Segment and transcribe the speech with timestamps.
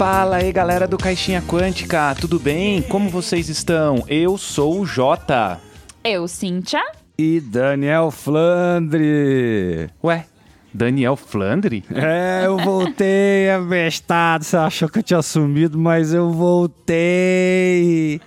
[0.00, 2.80] Fala aí, galera do Caixinha Quântica, tudo bem?
[2.80, 4.02] Como vocês estão?
[4.08, 5.60] Eu sou o Jota.
[6.02, 6.80] Eu, Cíntia.
[7.18, 9.90] E Daniel Flandre.
[10.02, 10.24] Ué,
[10.72, 11.84] Daniel Flandre?
[11.94, 14.42] É, eu voltei, abestado.
[14.42, 18.22] Você achou que eu tinha sumido, mas eu voltei.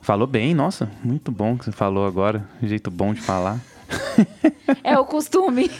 [0.02, 3.60] Falou bem, nossa, muito bom que você falou agora, jeito bom de falar.
[4.84, 5.70] É o costume.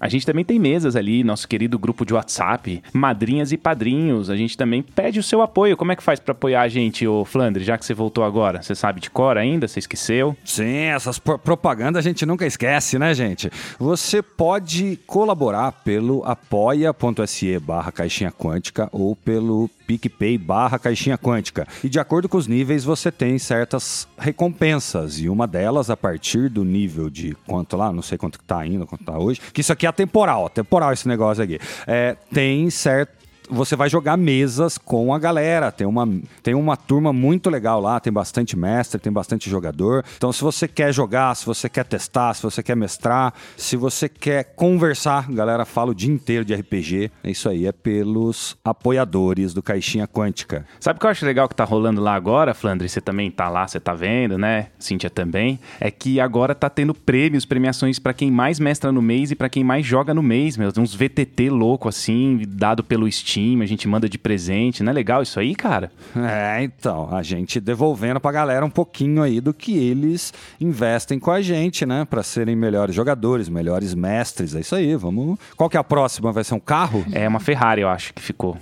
[0.00, 4.30] a gente também tem mesas ali, nosso querido grupo de WhatsApp, madrinhas e padrinhos.
[4.30, 5.76] A gente também pede o seu apoio.
[5.76, 8.62] Como é que faz para apoiar a gente, ô Flandre, já que você voltou agora?
[8.62, 9.68] Você sabe de cor ainda?
[9.68, 10.36] Você esqueceu?
[10.44, 13.50] Sim, essas propagandas a gente nunca esquece, né, gente?
[13.78, 21.66] Você pode colaborar pelo apoia.se barra caixinha quântica ou pelo PicPay barra caixinha quântica.
[21.82, 25.18] E de acordo com os níveis, você tem certas recompensas.
[25.18, 28.58] E uma delas, a partir do nível de quanto lá, não sei quanto que tá
[28.58, 31.58] ainda, quanto tá hoje, que isso aqui é atemporal, atemporal esse negócio aqui.
[31.86, 35.70] É, tem certo você vai jogar mesas com a galera.
[35.70, 36.08] Tem uma,
[36.42, 40.04] tem uma turma muito legal lá, tem bastante mestre, tem bastante jogador.
[40.16, 44.08] Então, se você quer jogar, se você quer testar, se você quer mestrar, se você
[44.08, 47.10] quer conversar, galera fala o dia inteiro de RPG.
[47.24, 50.66] Isso aí, é pelos apoiadores do Caixinha Quântica.
[50.80, 52.88] Sabe o que eu acho legal que tá rolando lá agora, Flandre?
[52.88, 54.68] Você também tá lá, você tá vendo, né?
[54.78, 55.58] Cíntia também.
[55.80, 59.48] É que agora tá tendo prêmios, premiações para quem mais mestra no mês e para
[59.48, 60.72] quem mais joga no mês, meu.
[60.76, 64.82] Uns VTT louco assim, dado pelo Steam time, a gente manda de presente.
[64.82, 65.90] Não é legal isso aí, cara?
[66.16, 71.30] É, então, a gente devolvendo pra galera um pouquinho aí do que eles investem com
[71.30, 72.04] a gente, né?
[72.04, 74.54] Pra serem melhores jogadores, melhores mestres.
[74.54, 75.38] É isso aí, vamos.
[75.56, 76.30] Qual que é a próxima?
[76.30, 77.04] Vai ser um carro?
[77.12, 78.56] É uma Ferrari, eu acho que ficou.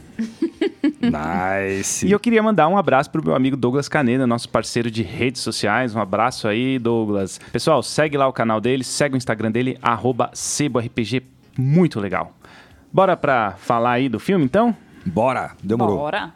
[1.01, 2.07] nice.
[2.07, 5.43] E eu queria mandar um abraço pro meu amigo Douglas Caneda, nosso parceiro de redes
[5.43, 5.95] sociais.
[5.95, 7.41] Um abraço aí, Douglas.
[7.53, 9.79] Pessoal, segue lá o canal dele, segue o Instagram dele,
[10.33, 11.23] SeboRPG.
[11.59, 12.35] Muito legal.
[12.93, 14.77] Bora pra falar aí do filme, então?
[15.07, 15.97] Bora, demorou.
[15.97, 16.35] Bora.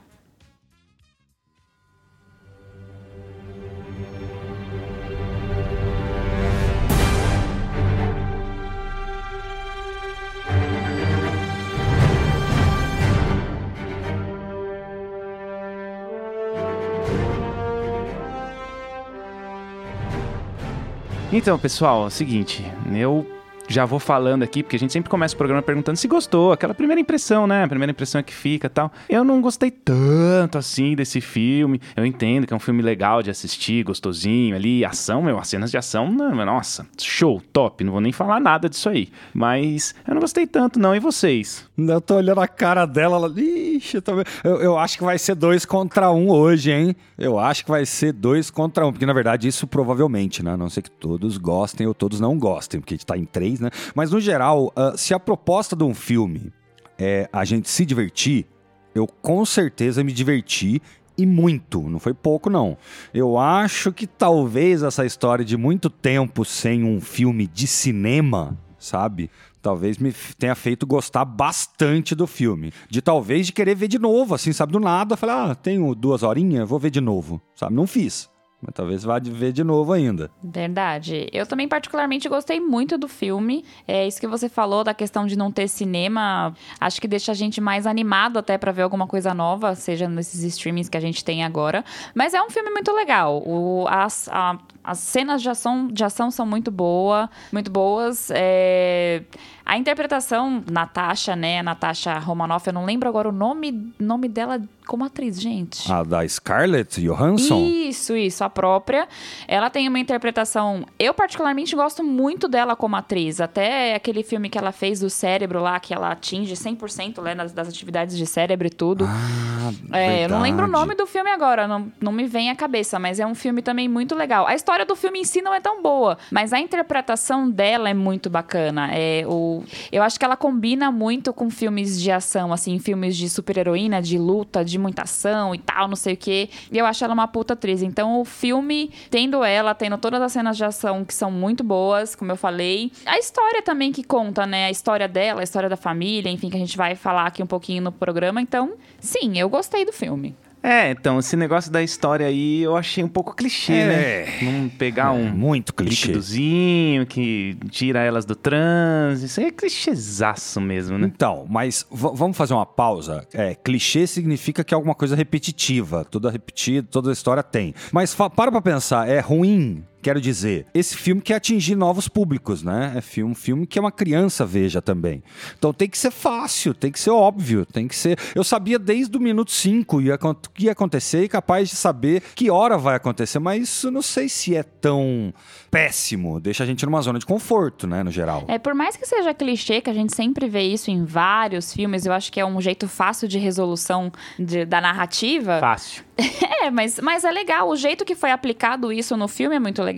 [21.31, 23.36] Então, pessoal, é o seguinte, eu
[23.69, 26.75] já vou falando aqui, porque a gente sempre começa o programa perguntando se gostou, aquela
[26.75, 27.65] primeira impressão, né?
[27.65, 28.93] A primeira impressão é que fica tal.
[29.09, 31.81] Eu não gostei tanto assim desse filme.
[31.97, 34.85] Eu entendo que é um filme legal de assistir, gostosinho ali.
[34.85, 37.83] Ação, meu, as cenas de ação, nossa, show, top.
[37.85, 39.09] Não vou nem falar nada disso aí.
[39.35, 40.95] Mas eu não gostei tanto, não.
[40.95, 41.67] E vocês?
[41.77, 44.13] Eu tô olhando a cara dela, ela, ixi, eu, tô...
[44.45, 46.97] eu, eu acho que vai ser dois contra um hoje, hein?
[47.19, 50.53] Eu acho que vai ser dois contra um, porque na verdade isso provavelmente, né?
[50.53, 53.25] A não ser que todos gostem ou todos não gostem, porque a gente tá em
[53.25, 53.71] três né?
[53.95, 56.53] Mas no geral, uh, se a proposta de um filme
[56.99, 58.47] é a gente se divertir,
[58.95, 60.81] eu com certeza me diverti
[61.19, 62.77] e muito, não foi pouco não.
[63.13, 69.31] Eu acho que talvez essa história de muito tempo sem um filme de cinema, sabe?
[69.63, 72.73] Talvez me tenha feito gostar bastante do filme.
[72.89, 74.73] De talvez de querer ver de novo, assim, sabe?
[74.73, 77.75] Do nada, falar, ah, tenho duas horinhas, vou ver de novo, sabe?
[77.75, 78.31] Não fiz.
[78.61, 80.31] Mas talvez vá ver de novo ainda.
[80.43, 81.29] Verdade.
[81.33, 83.65] Eu também, particularmente, gostei muito do filme.
[83.87, 86.55] É isso que você falou da questão de não ter cinema.
[86.81, 90.43] Acho que deixa a gente mais animado até para ver alguma coisa nova, seja nesses
[90.43, 91.85] streamings que a gente tem agora.
[92.15, 93.43] Mas é um filme muito legal.
[93.47, 98.31] O, as, a, as cenas de ação, de ação são muito boa, muito boas.
[98.33, 99.23] É...
[99.67, 101.61] A interpretação, Natasha, né?
[101.61, 105.91] Natasha Romanoff, eu não lembro agora o nome, nome dela como atriz, gente.
[105.91, 107.67] A da Scarlett Johansson?
[107.67, 109.09] Isso, isso, a própria.
[109.49, 110.87] Ela tem uma interpretação.
[110.97, 113.41] Eu, particularmente, gosto muito dela como atriz.
[113.41, 117.53] Até aquele filme que ela fez do cérebro lá, que ela atinge 100% né, das,
[117.53, 119.05] das atividades de cérebro e tudo.
[119.05, 122.55] Ah, É, eu não lembro o nome do filme agora, não, não me vem à
[122.55, 124.47] cabeça, mas é um filme também muito legal.
[124.47, 127.95] A história do filme em si não é tão boa, mas a interpretação dela é
[127.95, 128.91] muito bacana.
[128.93, 129.56] É, o,
[129.93, 134.19] eu acho que ela combina muito com filmes de ação, assim, filmes de super-heroína, de
[134.19, 136.49] luta, de muita ação e tal, não sei o quê.
[136.71, 137.83] E eu acho ela uma puta atriz.
[137.83, 142.15] Então, o filme, tendo ela, tendo todas as cenas de ação que são muito boas,
[142.15, 142.91] como eu falei.
[143.05, 144.67] A história também que conta, né?
[144.67, 147.47] A história dela, a história da família, enfim, que a gente vai falar aqui um
[147.47, 148.41] pouquinho no programa.
[148.41, 150.35] Então, sim, eu gostei do filme.
[150.69, 153.87] É, então, esse negócio da história aí eu achei um pouco clichê, É.
[153.87, 154.51] né?
[154.51, 156.07] Não pegar um Muito clichê.
[156.09, 159.27] líquidozinho que tira elas do transe.
[159.27, 161.07] Isso aí é clichêzaço mesmo, né?
[161.15, 163.25] Então, mas vamos fazer uma pausa.
[163.33, 166.05] É, clichê significa que é alguma coisa repetitiva.
[166.11, 167.73] Tudo é repetido, toda a história tem.
[167.93, 169.85] Mas para pra pensar, é ruim.
[170.07, 172.93] Quero dizer, esse filme quer atingir novos públicos, né?
[172.95, 175.21] É filme, um filme que uma criança veja também.
[175.59, 178.17] Então tem que ser fácil, tem que ser óbvio, tem que ser.
[178.33, 181.75] Eu sabia desde o minuto 5 ia, acon- o que ia acontecer e capaz de
[181.75, 185.35] saber que hora vai acontecer, mas isso não sei se é tão
[185.73, 186.39] péssimo.
[186.39, 188.45] Deixa a gente numa zona de conforto, né, no geral.
[188.47, 192.07] É, por mais que seja clichê, que a gente sempre vê isso em vários filmes,
[192.07, 195.59] eu acho que é um jeito fácil de resolução de- da narrativa.
[195.59, 196.05] Fácil.
[196.67, 197.69] É, mas, mas é legal.
[197.69, 199.96] O jeito que foi aplicado isso no filme é muito legal.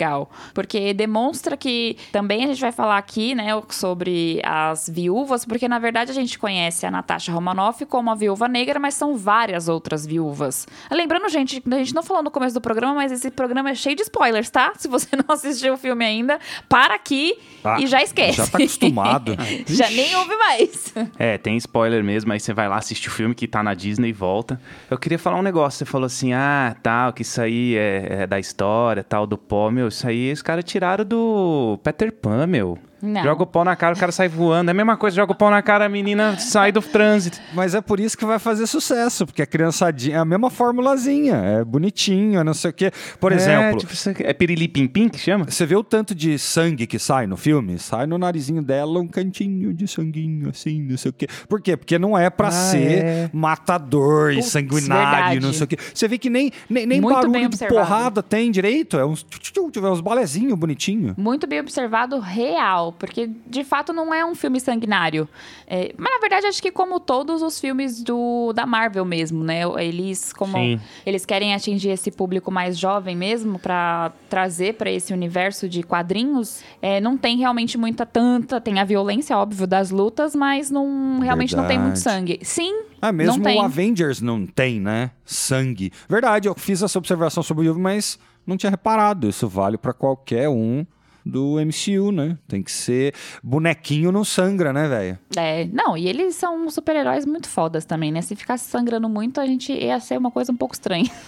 [0.55, 5.79] Porque demonstra que também a gente vai falar aqui, né, sobre as viúvas, porque na
[5.79, 10.07] verdade a gente conhece a Natasha Romanoff como a viúva negra, mas são várias outras
[10.07, 10.67] viúvas.
[10.91, 13.97] Lembrando, gente, a gente não falou no começo do programa, mas esse programa é cheio
[13.97, 14.73] de spoilers, tá?
[14.77, 17.35] Se você não assistiu o filme ainda, para aqui
[17.65, 18.39] Ah, e já esquece.
[18.39, 19.37] já tá acostumado.
[19.67, 20.95] já nem ouve mais.
[21.19, 24.11] É, tem spoiler mesmo, aí você vai lá assistir o filme que tá na Disney
[24.11, 24.61] e volta.
[24.91, 28.27] Eu queria falar um negócio, você falou assim, ah, tal, que isso aí é, é
[28.27, 32.77] da história, tal, do pó, meu, isso aí os caras tiraram do Peter Pan, meu.
[33.01, 33.23] Não.
[33.23, 34.71] Joga o pau na cara, o cara sai voando.
[34.71, 37.39] É a mesma coisa, joga o pau na cara, a menina sai do trânsito.
[37.55, 41.37] Mas é por isso que vai fazer sucesso, porque a criançadinha é a mesma formulazinha,
[41.37, 42.91] é bonitinho, é não sei o quê.
[43.21, 43.93] Por É, exemplo, tipo,
[44.25, 45.45] é pirilipimpim que chama?
[45.49, 47.79] você vê o tanto de sangue que sai no filme?
[47.79, 51.27] Sai no narizinho dela um cantinho de sanguinho, assim, não sei o quê.
[51.49, 51.77] Por quê?
[51.77, 53.31] Porque não é pra Ah, ser é.
[53.33, 55.41] matador e Putz, sanguinário, verdade.
[55.41, 55.77] não sei o quê.
[55.95, 59.39] Você vê que nem, nem, nem Muito barulho de porrada tem direito, é uns, tchu,
[59.53, 61.15] tchu, tchu, é uns balezinhos bonitinhos.
[61.17, 65.29] Muito bem observado, real, porque de fato não é um filme sanguinário.
[65.67, 69.63] É, mas na verdade acho que como todos os filmes do, da Marvel mesmo, né?
[69.79, 70.81] Eles como Sim.
[71.05, 76.63] eles querem atingir esse público mais jovem mesmo pra trazer pra esse universo de quadrinhos,
[76.81, 81.55] é, não tem realmente muita tanta, tem a violência óbvio das lutas, mas não realmente
[81.57, 82.17] não tem muito Verdade.
[82.17, 82.39] sangue.
[82.43, 83.59] Sim, Ah, mesmo não tem.
[83.59, 85.11] o Avengers não tem, né?
[85.25, 85.93] Sangue.
[86.09, 89.29] Verdade, eu fiz essa observação sobre o livro, mas não tinha reparado.
[89.29, 90.85] Isso vale pra qualquer um
[91.29, 92.39] do MCU, né?
[92.49, 95.19] Tem que ser bonequinho não sangra, né, velho?
[95.37, 98.23] É, não, e eles são super-heróis muito fodas também, né?
[98.23, 101.11] Se ficasse sangrando muito, a gente ia ser uma coisa um pouco estranha.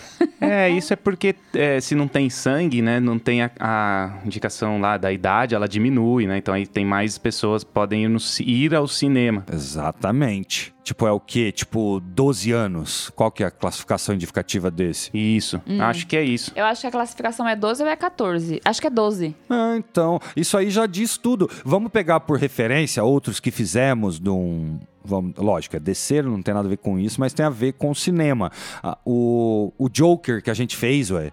[0.40, 4.80] É, isso é porque é, se não tem sangue, né, não tem a, a indicação
[4.80, 6.38] lá da idade, ela diminui, né?
[6.38, 9.44] Então aí tem mais pessoas que podem ir, no ir ao cinema.
[9.52, 10.74] Exatamente.
[10.82, 11.52] Tipo, é o quê?
[11.52, 13.10] Tipo, 12 anos.
[13.14, 15.10] Qual que é a classificação indicativa desse?
[15.14, 15.80] Isso, Hum.
[15.82, 16.52] acho que é isso.
[16.56, 18.60] Eu acho que a classificação é 12 ou é 14.
[18.64, 19.34] Acho que é 12.
[19.48, 21.48] Ah, então, isso aí já diz tudo.
[21.64, 24.78] Vamos pegar por referência outros que fizemos de um.
[25.04, 27.72] Vamos, lógico, é DC, não tem nada a ver com isso, mas tem a ver
[27.72, 28.50] com o cinema.
[28.82, 31.32] Ah, o, o Joker que a gente fez, ué,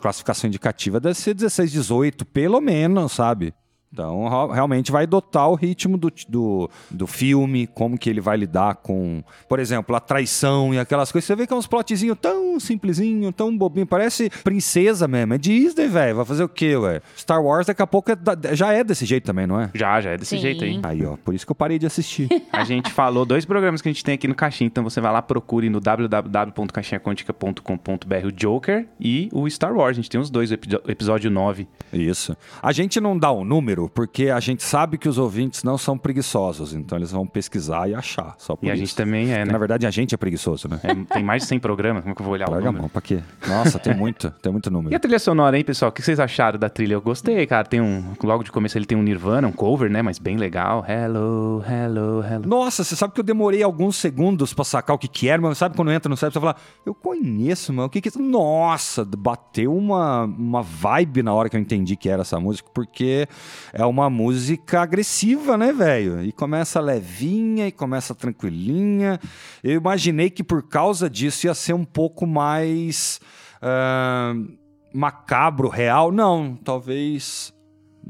[0.00, 3.52] classificação indicativa deve ser 16, 18, pelo menos, sabe?
[3.92, 8.76] Então, realmente vai dotar o ritmo do, do, do filme, como que ele vai lidar
[8.76, 11.26] com, por exemplo, a traição e aquelas coisas.
[11.26, 13.86] Você vê que é uns plotzinho tão simplesinho, tão bobinho.
[13.86, 15.34] Parece princesa mesmo.
[15.34, 16.16] É Disney, velho.
[16.16, 17.02] Vai fazer o quê, ué?
[17.18, 19.68] Star Wars daqui a pouco é da- já é desse jeito também, não é?
[19.74, 20.42] Já, já é desse Sim.
[20.42, 20.80] jeito aí.
[20.82, 21.16] Aí, ó.
[21.22, 22.28] Por isso que eu parei de assistir.
[22.50, 25.12] A gente falou dois programas que a gente tem aqui no Caixinha, então você vai
[25.12, 29.90] lá, procure no www.caixinhaquântica.com.br o Joker e o Star Wars.
[29.90, 31.66] A gente tem os dois, o epi- episódio 9.
[31.92, 32.36] isso.
[32.62, 35.96] A gente não dá o número porque a gente sabe que os ouvintes não são
[35.98, 36.74] preguiçosos.
[36.74, 38.34] Então eles vão pesquisar e achar.
[38.38, 38.80] Só por E a isso.
[38.80, 39.52] gente também é, Porque, né?
[39.52, 40.80] Na verdade, a gente é preguiçoso, né?
[40.82, 42.72] É, tem mais de 100 programas, como é que eu vou olhar o Larga a
[42.72, 42.82] número?
[42.82, 43.20] mão, pra quê?
[43.46, 44.96] Nossa, tem muito, tem muito E número.
[44.96, 45.90] a trilha sonora, hein, pessoal?
[45.90, 46.94] O que vocês acharam da trilha?
[46.94, 47.64] Eu gostei, cara.
[47.66, 48.12] Tem um.
[48.22, 50.02] Logo de começo ele tem um Nirvana, um cover, né?
[50.02, 50.84] Mas bem legal.
[50.88, 52.46] Hello, hello, hello.
[52.48, 55.58] Nossa, você sabe que eu demorei alguns segundos pra sacar o que que era, mas
[55.58, 58.22] sabe quando entra no cérebro, você fala, eu conheço, mano, o que que é isso?
[58.22, 63.26] Nossa, bateu uma, uma vibe na hora que eu entendi que era essa música, porque
[63.72, 66.22] é uma música agressiva, né, velho?
[66.22, 69.18] E começa levinha e começa tranquilinha.
[69.64, 73.18] Eu imaginei que por causa disso ia ser um pouco mais
[73.62, 74.58] uh,
[74.92, 76.12] macabro, real.
[76.12, 77.52] Não, talvez.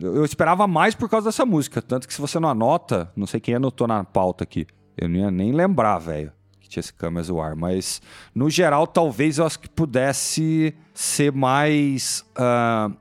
[0.01, 1.81] Eu esperava mais por causa dessa música.
[1.81, 4.67] Tanto que se você não anota, não sei quem anotou na pauta aqui.
[4.97, 6.33] Eu não ia nem lembrar, velho
[6.73, 8.01] tinha esse Camas o ar, mas
[8.35, 12.97] no geral talvez eu acho que pudesse ser mais uh,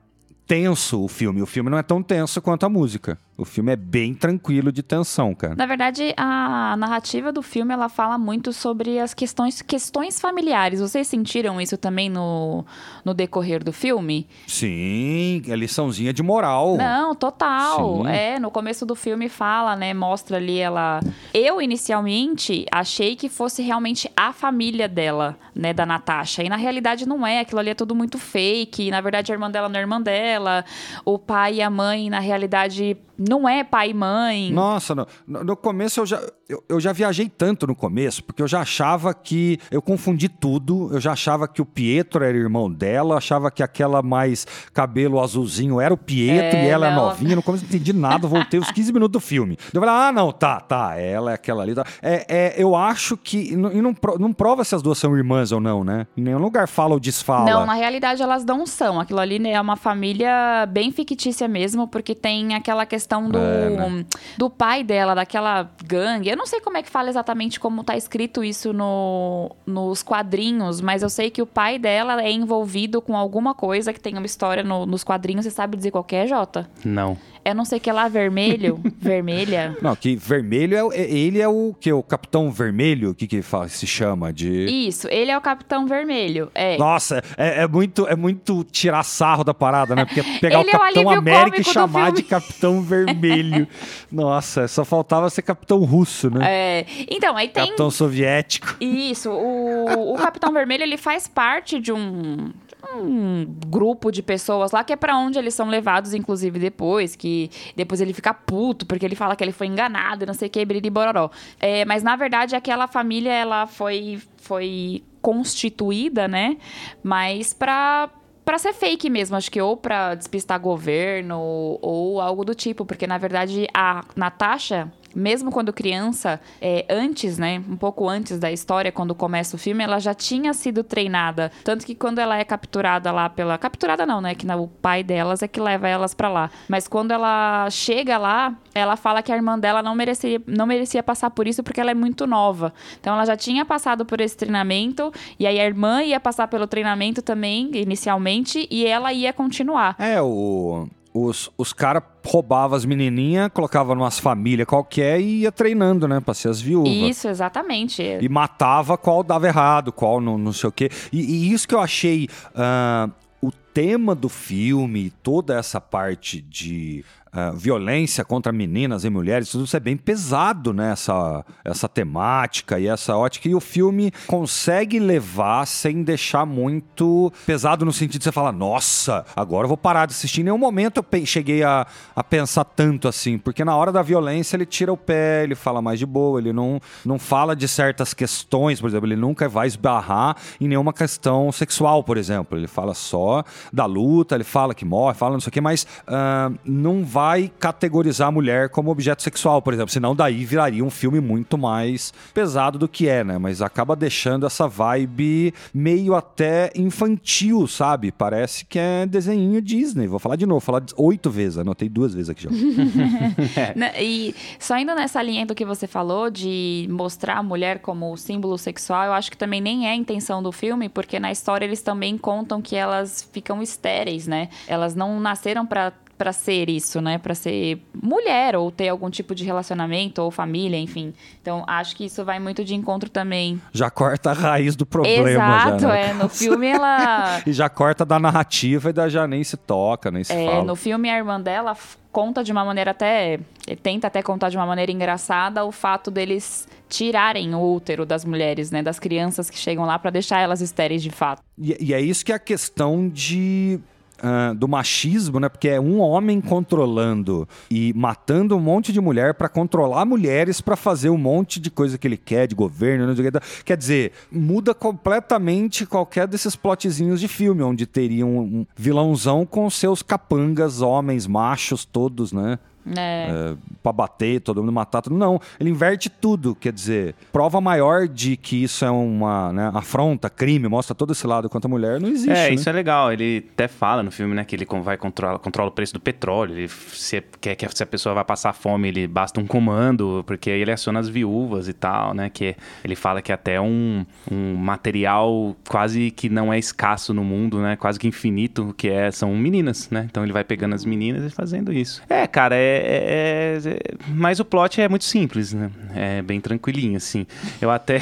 [0.51, 1.41] tenso o filme.
[1.41, 3.17] O filme não é tão tenso quanto a música.
[3.42, 5.56] O filme é bem tranquilo de tensão, cara.
[5.56, 10.80] Na verdade, a narrativa do filme ela fala muito sobre as questões, questões familiares.
[10.80, 12.64] Vocês sentiram isso também no,
[13.04, 14.28] no decorrer do filme?
[14.46, 16.78] Sim, a liçãozinha de moral.
[16.78, 18.04] Não, total.
[18.04, 18.10] Sim.
[18.12, 19.92] É, no começo do filme fala, né?
[19.92, 21.00] Mostra ali ela.
[21.34, 25.74] Eu, inicialmente, achei que fosse realmente a família dela, né?
[25.74, 26.44] Da Natasha.
[26.44, 27.40] E na realidade não é.
[27.40, 28.92] Aquilo ali é tudo muito fake.
[28.92, 30.64] Na verdade, a irmã dela não é irmã dela.
[31.04, 32.96] O pai e a mãe, na realidade
[33.32, 34.52] não é pai e mãe.
[34.52, 38.48] Nossa, no, no começo eu já, eu, eu, já viajei tanto no começo, porque eu
[38.48, 39.60] já achava que.
[39.70, 40.89] Eu confundi tudo.
[40.91, 45.79] Eu já achava que o Pietro era irmão dela, achava que aquela mais cabelo azulzinho
[45.79, 47.08] era o Pietro é, e ela é não.
[47.08, 47.36] novinha.
[47.36, 49.58] No começo não entendi nada, voltei os 15 minutos do filme.
[49.74, 51.75] Eu falei, ah, não, tá, tá, ela é aquela ali.
[51.75, 51.86] Tá.
[52.01, 53.53] É, é, eu acho que.
[53.53, 56.08] E não, não, prova se as duas são irmãs ou não, né?
[56.15, 57.46] Em nenhum lugar fala ou desfala.
[57.46, 59.00] Não, na realidade elas não são.
[59.00, 63.38] Aquilo ali né, é uma família bem fictícia mesmo, porque tem aquela questão questão do,
[63.38, 64.05] é, né?
[64.38, 66.29] do pai dela, daquela gangue.
[66.29, 70.82] Eu não sei como é que fala exatamente como tá escrito isso no, nos quadrinhos,
[70.82, 74.26] mas eu sei que o pai dela é envolvido com alguma coisa que tem uma
[74.26, 75.46] história no, nos quadrinhos.
[75.46, 76.68] Você sabe dizer qual é, Jota?
[76.84, 77.16] Não.
[77.44, 79.76] É não sei o que lá, vermelho, vermelha.
[79.82, 83.42] Não, que vermelho é, é ele é o que o Capitão Vermelho, o que que
[83.42, 86.52] fala, se chama de Isso, ele é o Capitão Vermelho.
[86.54, 86.78] É.
[86.78, 90.06] Nossa, é, é muito é muito tirar sarro da parada, né?
[90.06, 93.68] Porque pegar ele o Capitão é o América e chamar de Capitão Vermelho.
[94.12, 96.46] Nossa, só faltava ser Capitão Russo, né?
[96.48, 96.86] É.
[97.10, 98.76] Então, aí tem Capitão Soviético.
[98.80, 102.52] Isso, o, o Capitão Vermelho ele faz parte de um
[102.96, 107.50] um grupo de pessoas lá que é para onde eles são levados, inclusive depois, que
[107.76, 110.64] depois ele fica puto porque ele fala que ele foi enganado, não sei o que,
[110.66, 111.30] briri bororó.
[111.60, 116.58] É, mas na verdade aquela família ela foi foi constituída, né?
[117.04, 118.10] Mas para
[118.44, 121.40] para ser fake mesmo, acho que ou para despistar governo
[121.82, 127.63] ou algo do tipo, porque na verdade a Natasha mesmo quando criança, é, antes, né,
[127.68, 131.51] um pouco antes da história, quando começa o filme, ela já tinha sido treinada.
[131.63, 133.58] Tanto que quando ela é capturada lá pela.
[133.58, 134.36] Capturada não, né?
[134.36, 136.51] Que o pai delas é que leva elas para lá.
[136.68, 141.01] Mas quando ela chega lá, ela fala que a irmã dela não merecia, não merecia
[141.01, 142.74] passar por isso porque ela é muito nova.
[143.00, 146.68] Então ela já tinha passado por esse treinamento, e aí a irmã ia passar pelo
[146.68, 149.96] treinamento também, inicialmente, e ela ia continuar.
[150.00, 156.08] É, o os, os caras roubavam as menininhas, colocavam numas famílias qualquer e ia treinando,
[156.08, 156.20] né?
[156.20, 156.91] Pra ser as viúvas.
[156.91, 158.01] Isso, exatamente.
[158.01, 160.89] E matava qual dava errado, qual não, não sei o quê.
[161.12, 162.27] E, e isso que eu achei.
[162.56, 167.03] Uh, o tema do filme, toda essa parte de
[167.34, 170.92] uh, violência contra meninas e mulheres, tudo isso é bem pesado, né?
[170.92, 173.48] Essa, essa temática e essa ótica.
[173.48, 179.26] E o filme consegue levar sem deixar muito pesado no sentido de você falar, nossa,
[179.36, 180.42] agora eu vou parar de assistir.
[180.42, 181.86] Em nenhum momento eu cheguei a,
[182.16, 185.82] a pensar tanto assim, porque na hora da violência ele tira o pé, ele fala
[185.82, 189.68] mais de boa, ele não, não fala de certas questões, por exemplo, ele nunca vai
[189.68, 192.58] esbarrar em nenhuma questão sexual, por exemplo.
[192.58, 195.84] Ele fala só da luta, ele fala que morre, fala não sei o que, mas
[195.84, 199.92] uh, não vai vai categorizar a mulher como objeto sexual, por exemplo.
[199.92, 203.38] Senão daí viraria um filme muito mais pesado do que é, né?
[203.38, 208.12] Mas acaba deixando essa vibe meio até infantil, sabe?
[208.12, 210.08] Parece que é desenho Disney.
[210.08, 211.60] Vou falar de novo, vou falar oito vezes.
[211.60, 212.50] Anotei duas vezes aqui já.
[214.01, 218.58] e só indo nessa linha do que você falou, de mostrar a mulher como símbolo
[218.58, 221.84] sexual, eu acho que também nem é a intenção do filme, porque na história eles
[221.84, 224.50] também contam que elas ficam estéreis, né?
[224.68, 227.18] Elas não nasceram para para ser isso, né?
[227.18, 231.16] Para ser mulher ou ter algum tipo de relacionamento ou família, enfim.
[231.42, 233.60] Então, acho que isso vai muito de encontro também.
[233.74, 235.28] Já corta a raiz do problema.
[235.28, 236.13] Exato, já, é.
[236.13, 237.42] No filme ela.
[237.48, 240.63] e já corta da narrativa e da já nem se toca, nem se é, fala.
[240.63, 241.75] No filme a irmã dela
[242.12, 243.40] conta de uma maneira até.
[243.82, 248.70] tenta até contar de uma maneira engraçada o fato deles tirarem o útero das mulheres,
[248.70, 248.84] né?
[248.84, 251.42] Das crianças que chegam lá para deixar elas estéreis de fato.
[251.58, 253.80] E, e é isso que é a questão de
[254.22, 255.50] ah, do machismo, né?
[255.50, 260.75] Porque é um homem controlando e matando um monte de mulher pra controlar mulheres pra
[260.75, 263.40] fazer um monte de coisa que ele quer, de governo, não sei o que.
[263.66, 270.04] Quer dizer, muda completamente qualquer desses plotzinhos de filme, onde teria um vilãozão com seus
[270.04, 272.60] capangas, homens, machos, todos, né?
[272.96, 273.52] É.
[273.52, 275.16] É, pra bater, todo mundo matar, tudo.
[275.16, 280.30] Não, ele inverte tudo, quer dizer, prova maior de que isso é uma né, afronta,
[280.30, 282.30] crime, mostra todo esse lado contra a mulher, não existe.
[282.30, 282.54] É, né?
[282.54, 283.12] isso é legal.
[283.12, 286.58] Ele até fala no filme, né, que ele vai controla, controla o preço do petróleo.
[286.58, 290.50] Ele se quer que se a pessoa vai passar fome, ele basta um comando, porque
[290.50, 292.30] aí ele aciona as viúvas e tal, né?
[292.30, 297.60] Que ele fala que até um, um material quase que não é escasso no mundo,
[297.60, 297.76] né?
[297.76, 300.08] Quase que infinito, que é, são meninas, né?
[300.10, 302.02] Então ele vai pegando as meninas e fazendo isso.
[302.10, 305.70] É, cara, é, é- é- Mas o plot é muito simples, né?
[305.96, 307.25] É bem tranquilinho, assim.
[307.62, 308.00] Eu até.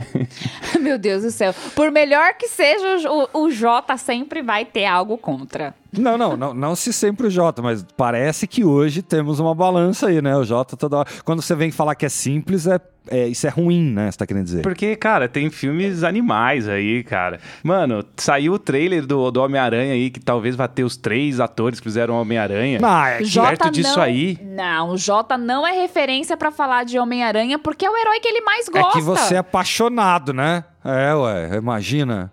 [0.80, 1.54] Meu Deus do céu.
[1.74, 5.74] Por melhor que seja, o, o Jota sempre vai ter algo contra.
[5.98, 10.06] Não, não, não, não se sempre o Jota, mas parece que hoje temos uma balança
[10.08, 10.34] aí, né?
[10.36, 11.08] O Jota toda hora.
[11.24, 14.10] Quando você vem falar que é simples, é, é- isso é ruim, né?
[14.10, 14.62] Você tá querendo dizer.
[14.62, 17.38] Porque, cara, tem filmes animais aí, cara.
[17.62, 21.78] Mano, saiu o trailer do, do Homem-Aranha aí, que talvez vá ter os três atores
[21.78, 22.78] que fizeram Homem-Aranha.
[22.80, 26.98] Não, é Jota- disso não, aí- Não, o Jota não é referência pra falar de
[26.98, 28.92] Homem-Aranha porque é o herói que ele mais É gosta.
[28.98, 30.64] que você é apaixonado, né?
[30.82, 32.32] É, ué, imagina.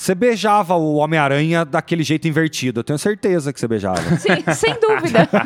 [0.00, 2.80] Você beijava o Homem-Aranha daquele jeito invertido.
[2.80, 4.00] Eu tenho certeza que você beijava.
[4.16, 5.28] Sim, sem dúvida.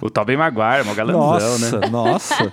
[0.00, 1.88] O Tobey Maguire, mó galanzão, nossa, né?
[1.88, 2.52] nossa.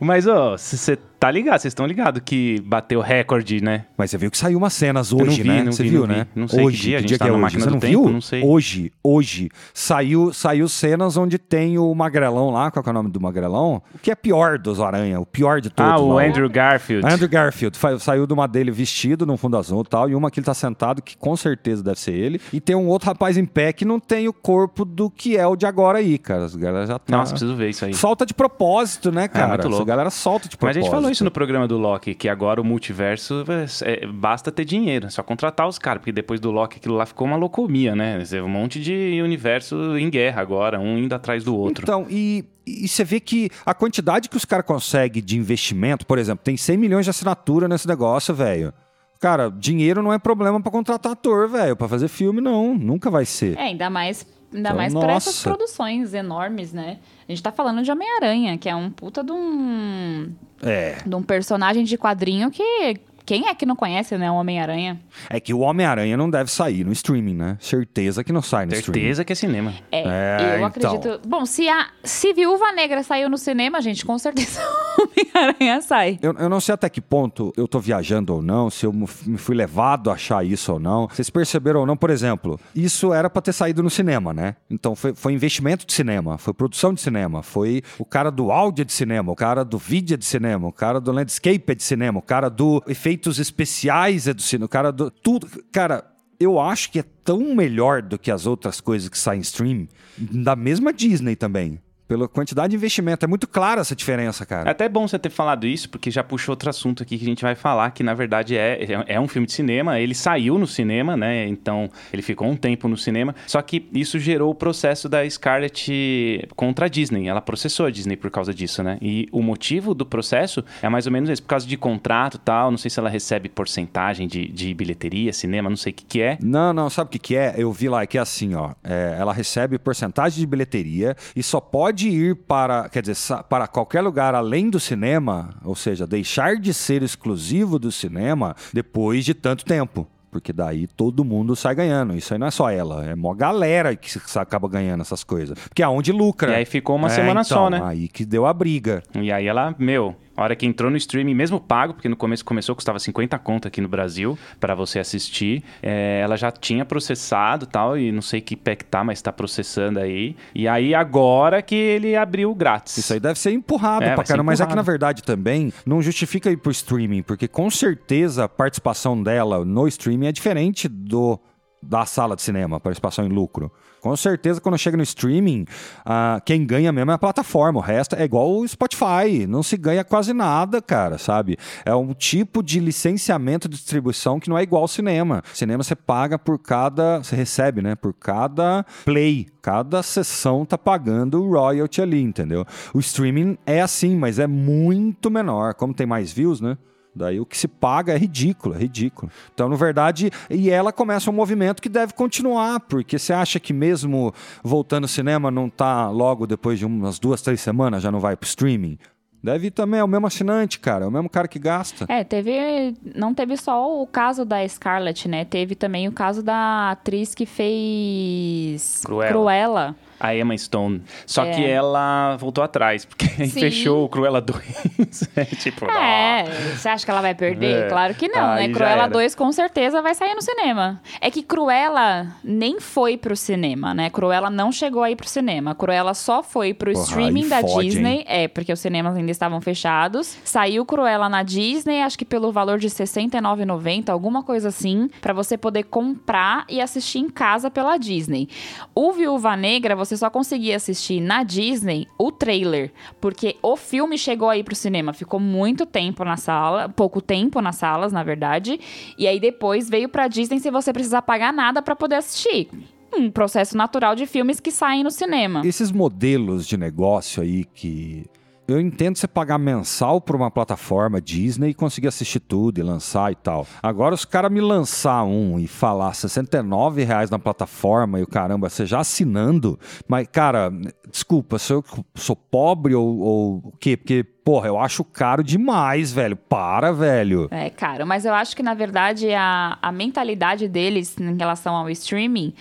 [0.00, 3.86] Mas, ó, você tá ligado, vocês estão ligados que bateu recorde, né?
[3.96, 5.64] Mas você viu que saiu umas cenas hoje, vi, né?
[5.64, 6.20] você vi, viu, não vi.
[6.20, 6.26] né?
[6.34, 7.42] Não sei que hoje, dia, a gente que tá é na hoje?
[7.42, 8.12] máquina Você não tempo, viu?
[8.12, 8.42] não sei.
[8.44, 13.10] Hoje, hoje, saiu, saiu cenas onde tem o Magrelão lá, qual que é o nome
[13.10, 13.82] do Magrelão?
[13.94, 15.92] O que é pior dos Aranha, o pior de todos.
[15.92, 17.06] ah, o lá, Andrew Garfield.
[17.06, 20.38] Andrew Garfield saiu de uma dele vestido num fundo azul e tal, e uma que
[20.40, 22.40] ele tá sentado, que com certeza deve ser ele.
[22.52, 25.46] E tem um outro rapaz em pé que não tem o corpo do que é
[25.46, 26.44] o de agora aí, cara.
[26.44, 27.16] As galera já tá.
[27.16, 27.94] Nossa, preciso ver isso aí.
[27.94, 29.48] Solta de propósito, né, cara?
[29.48, 29.76] muito louco.
[29.76, 30.82] Essa galera solta de Mas a propósito.
[30.82, 33.44] gente falou isso no programa do Loki, que agora o multiverso
[33.82, 36.94] é, é, basta ter dinheiro, é só contratar os caras, porque depois do Loki aquilo
[36.94, 38.18] lá ficou uma loucomia, né?
[38.42, 41.82] Um monte de universo em guerra agora, um indo atrás do outro.
[41.82, 46.18] Então, e, e você vê que a quantidade que os caras conseguem de investimento, por
[46.18, 48.72] exemplo, tem 100 milhões de assinatura nesse negócio, velho.
[49.20, 51.74] Cara, dinheiro não é problema pra contratar ator, velho.
[51.74, 52.74] Pra fazer filme, não.
[52.74, 53.56] Nunca vai ser.
[53.56, 56.98] É, ainda mais, ainda Então, mais pra essas produções enormes, né?
[57.28, 60.32] A gente tá falando de Homem-Aranha, que é um puta de um,
[60.62, 60.96] É.
[61.04, 62.98] de um personagem de quadrinho que.
[63.26, 64.30] Quem é que não conhece, né?
[64.30, 65.00] O Homem-Aranha.
[65.28, 67.58] É que o Homem-Aranha não deve sair no streaming, né?
[67.60, 69.00] Certeza que não sai no streaming.
[69.00, 69.74] Certeza que é cinema.
[69.90, 70.66] É, É, eu então.
[70.66, 71.20] acredito.
[71.26, 74.60] Bom, se a se Viúva Negra saiu no cinema, gente, com certeza
[74.96, 76.18] o Homem-Aranha sai.
[76.22, 79.36] Eu, eu não sei até que ponto eu tô viajando ou não, se eu me
[79.36, 81.08] fui levado a achar isso ou não.
[81.08, 84.54] Vocês perceberam ou não, por exemplo, isso era pra ter saído no cinema, né?
[84.70, 88.82] Então foi, foi investimento de cinema, foi produção de cinema, foi o cara do áudio
[88.82, 91.74] é de cinema, o cara do vídeo é de cinema, o cara do landscape é
[91.74, 92.82] de cinema, o cara do
[93.16, 95.10] efeitos especiais é do cinema, o cara do.
[95.10, 95.48] Tudo.
[95.72, 96.12] Cara.
[96.38, 99.88] Eu acho que é tão melhor do que as outras coisas que saem em stream,
[100.18, 101.80] da mesma Disney também.
[102.08, 103.24] Pela quantidade de investimento.
[103.24, 104.70] É muito clara essa diferença, É cara.
[104.70, 107.42] até bom você ter falado isso, porque já puxou outro assunto aqui que a gente
[107.42, 110.66] vai falar, que na verdade é, é- é um filme de cinema, ele saiu no
[110.66, 111.46] cinema, né?
[111.48, 113.34] Então ele ficou um tempo no cinema.
[113.46, 117.28] Só que isso gerou o processo da Scarlett contra a Disney.
[117.28, 118.98] Ela processou a Disney por causa disso, né?
[119.02, 122.40] E o motivo do processo é mais ou menos esse, por causa de contrato e
[122.40, 122.70] tal.
[122.70, 126.20] Não sei se ela recebe porcentagem de, de bilheteria, cinema, não sei o que, que
[126.20, 126.38] é.
[126.42, 127.54] Não, não, sabe o que, que é?
[127.56, 128.72] Eu vi lá que é assim, ó.
[128.84, 133.16] é, ela recebe porcentagem de bilheteria e só pode ir para, quer dizer,
[133.48, 139.24] para qualquer lugar além do cinema, ou seja, deixar de ser exclusivo do cinema depois
[139.24, 140.06] de tanto tempo.
[140.30, 142.14] Porque daí todo mundo sai ganhando.
[142.14, 145.58] Isso aí não é só ela, é mó galera que acaba ganhando essas coisas.
[145.58, 146.52] Porque é onde lucra.
[146.52, 147.80] E aí ficou uma É, semana só, então, né?
[147.82, 149.02] Aí que deu a briga.
[149.14, 152.44] E aí ela, meu, a hora que entrou no streaming, mesmo pago, porque no começo
[152.44, 157.64] começou, custava 50 conto aqui no Brasil para você assistir, é, ela já tinha processado
[157.64, 160.36] e tal, e não sei que pé que tá, mas tá processando aí.
[160.54, 162.96] E aí agora que ele abriu grátis.
[162.98, 164.44] Isso aí deve ser empurrado É, pra caramba.
[164.44, 168.48] Mas é que, na verdade, também não justifica ir pro streaming, porque com certeza a
[168.48, 171.38] participação dela no streaming é diferente do
[171.82, 173.70] da sala de cinema, participação em lucro.
[174.06, 175.64] Com certeza, quando chega no streaming,
[176.04, 177.80] ah, quem ganha mesmo é a plataforma.
[177.80, 179.48] O resto é igual o Spotify.
[179.48, 181.58] Não se ganha quase nada, cara, sabe?
[181.84, 185.42] É um tipo de licenciamento de distribuição que não é igual ao cinema.
[185.52, 187.18] Cinema você paga por cada.
[187.18, 187.96] Você recebe, né?
[187.96, 189.48] Por cada play.
[189.60, 192.64] Cada sessão tá pagando o royalty ali, entendeu?
[192.94, 195.74] O streaming é assim, mas é muito menor.
[195.74, 196.78] Como tem mais views, né?
[197.16, 199.32] Daí o que se paga é ridículo, é ridículo.
[199.54, 203.72] Então, na verdade, e ela começa um movimento que deve continuar, porque você acha que
[203.72, 208.20] mesmo voltando ao cinema não tá logo depois de umas duas, três semanas, já não
[208.20, 208.98] vai pro streaming?
[209.42, 212.04] Deve ir também, é o mesmo assinante, cara, é o mesmo cara que gasta.
[212.08, 212.94] É, teve.
[213.14, 215.44] Não teve só o caso da Scarlett, né?
[215.44, 219.02] Teve também o caso da atriz que fez.
[219.04, 219.32] Cruella.
[219.32, 219.96] Cruella.
[220.18, 221.02] A Emma Stone.
[221.26, 221.50] Só É.
[221.52, 223.48] que ela voltou atrás, porque Sim.
[223.60, 224.62] fechou o Cruella 2.
[225.36, 226.44] é tipo, É,
[226.76, 227.84] você acha que ela vai perder?
[227.84, 227.88] É.
[227.88, 228.74] Claro que não, Aí né?
[228.74, 229.08] Cruella era.
[229.08, 231.00] 2 com certeza vai sair no cinema.
[231.20, 234.10] É que Cruella nem foi pro cinema, né?
[234.10, 235.74] Cruella não chegou aí pro cinema.
[235.74, 238.24] Cruella só foi pro Porra, streaming da fode, Disney.
[238.26, 240.36] É, porque os cinemas ainda estavam fechados.
[240.44, 245.32] Saiu Cruella na Disney, acho que pelo valor de R$ 69,90, alguma coisa assim, pra
[245.32, 248.48] você poder comprar e assistir em casa pela Disney.
[248.94, 254.50] O Viúva Negra, você só conseguia assistir na Disney o trailer, porque o filme chegou
[254.50, 258.78] aí pro cinema, ficou muito tempo na sala, pouco tempo nas salas, na verdade,
[259.16, 262.68] e aí depois veio pra Disney sem você precisar pagar nada pra poder assistir.
[263.16, 265.62] Um processo natural de filmes que saem no cinema.
[265.64, 268.26] Esses modelos de negócio aí que.
[268.68, 273.30] Eu entendo você pagar mensal por uma plataforma Disney e conseguir assistir tudo e lançar
[273.30, 273.64] e tal.
[273.80, 278.68] Agora, os caras me lançar um e falar 69 reais na plataforma e o caramba,
[278.68, 279.78] você já assinando.
[280.08, 280.72] Mas, cara,
[281.08, 283.96] desculpa, sou eu sou pobre ou, ou o quê?
[283.96, 286.36] Porque, porra, eu acho caro demais, velho.
[286.36, 287.46] Para, velho.
[287.52, 291.88] É caro, mas eu acho que na verdade a, a mentalidade deles em relação ao
[291.88, 292.52] streaming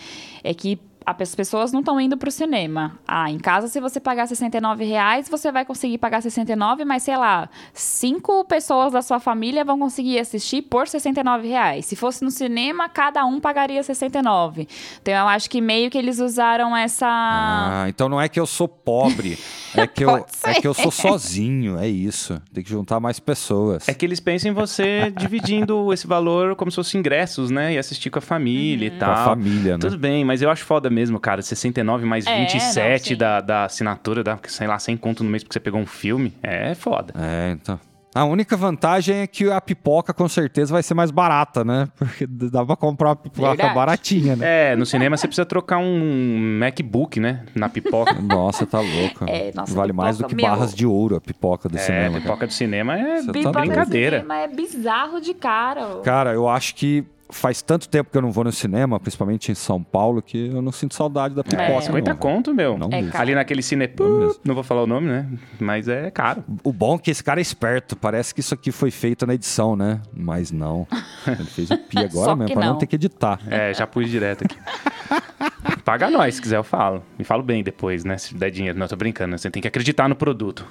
[0.44, 2.98] é que as pessoas não estão indo pro cinema.
[3.08, 7.16] Ah, em casa, se você pagar 69 reais, você vai conseguir pagar 69, mas sei
[7.16, 11.86] lá, cinco pessoas da sua família vão conseguir assistir por 69 reais.
[11.86, 14.68] Se fosse no cinema, cada um pagaria 69.
[15.02, 17.08] Então eu acho que meio que eles usaram essa.
[17.08, 19.38] Ah, então não é que eu sou pobre,
[19.82, 22.42] é que eu, é que eu sou sozinho, é isso.
[22.54, 23.88] Tem que juntar mais pessoas.
[23.88, 27.74] É que eles pensam em você dividindo esse valor como se fosse ingressos, né?
[27.74, 28.96] E assistir com a família Uhum.
[28.96, 29.26] e Com a tal.
[29.26, 29.80] família, né?
[29.80, 31.42] Tudo bem, mas eu acho foda mesmo, cara.
[31.42, 35.44] 69 mais É, 27 não, da, da assinatura, dá, sei lá, 100 conto no mês
[35.44, 36.34] porque você pegou um filme.
[36.42, 37.14] É foda.
[37.18, 37.80] É, então.
[38.16, 41.90] A única vantagem é que a pipoca com certeza vai ser mais barata, né?
[42.00, 43.76] Porque dá pra comprar uma pipoca Verdade.
[43.76, 44.72] baratinha, né?
[44.72, 47.44] É, no cinema você precisa trocar um MacBook, né?
[47.54, 48.14] Na pipoca.
[48.24, 49.26] Nossa, tá louco.
[49.28, 50.46] É, nossa, vale mais do que meu.
[50.46, 52.10] barras de ouro a pipoca do É, cinema.
[52.12, 52.22] cara.
[52.22, 54.18] pipoca do cinema é Você tá Pipoca brincadeira.
[54.22, 55.98] cinema é bizarro de cara.
[56.02, 59.56] Cara, eu acho que faz tanto tempo que eu não vou no cinema, principalmente em
[59.56, 61.64] São Paulo, que eu não sinto saudade da pipoca.
[61.64, 61.82] É.
[61.82, 62.18] 50 não.
[62.18, 62.78] conto, meu.
[62.78, 63.10] Não É.
[63.14, 63.90] Ali naquele cine...
[64.00, 64.36] Não.
[64.44, 65.28] Não vou falar o nome, né?
[65.60, 66.44] Mas é caro.
[66.64, 67.96] O bom é que esse cara é esperto.
[67.96, 70.02] Parece que isso aqui foi feito na edição, né?
[70.14, 70.88] Mas não.
[71.28, 72.80] Ele fez o pi agora mesmo, pra não não.
[72.80, 73.40] ter que editar.
[73.50, 74.58] É, já pus direto aqui.
[75.84, 77.04] Paga nós, se quiser eu falo.
[77.18, 78.18] Me falo bem depois, né?
[78.18, 78.78] Se der dinheiro.
[78.78, 79.32] Não, tô brincando.
[79.32, 79.38] né?
[79.38, 80.66] Você tem que acreditar no produto.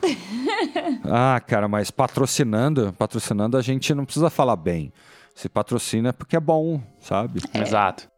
[1.04, 4.92] Ah, cara, mas patrocinando, patrocinando a gente não precisa falar bem.
[5.34, 7.40] Se patrocina é porque é bom, sabe?
[7.54, 8.08] Exato.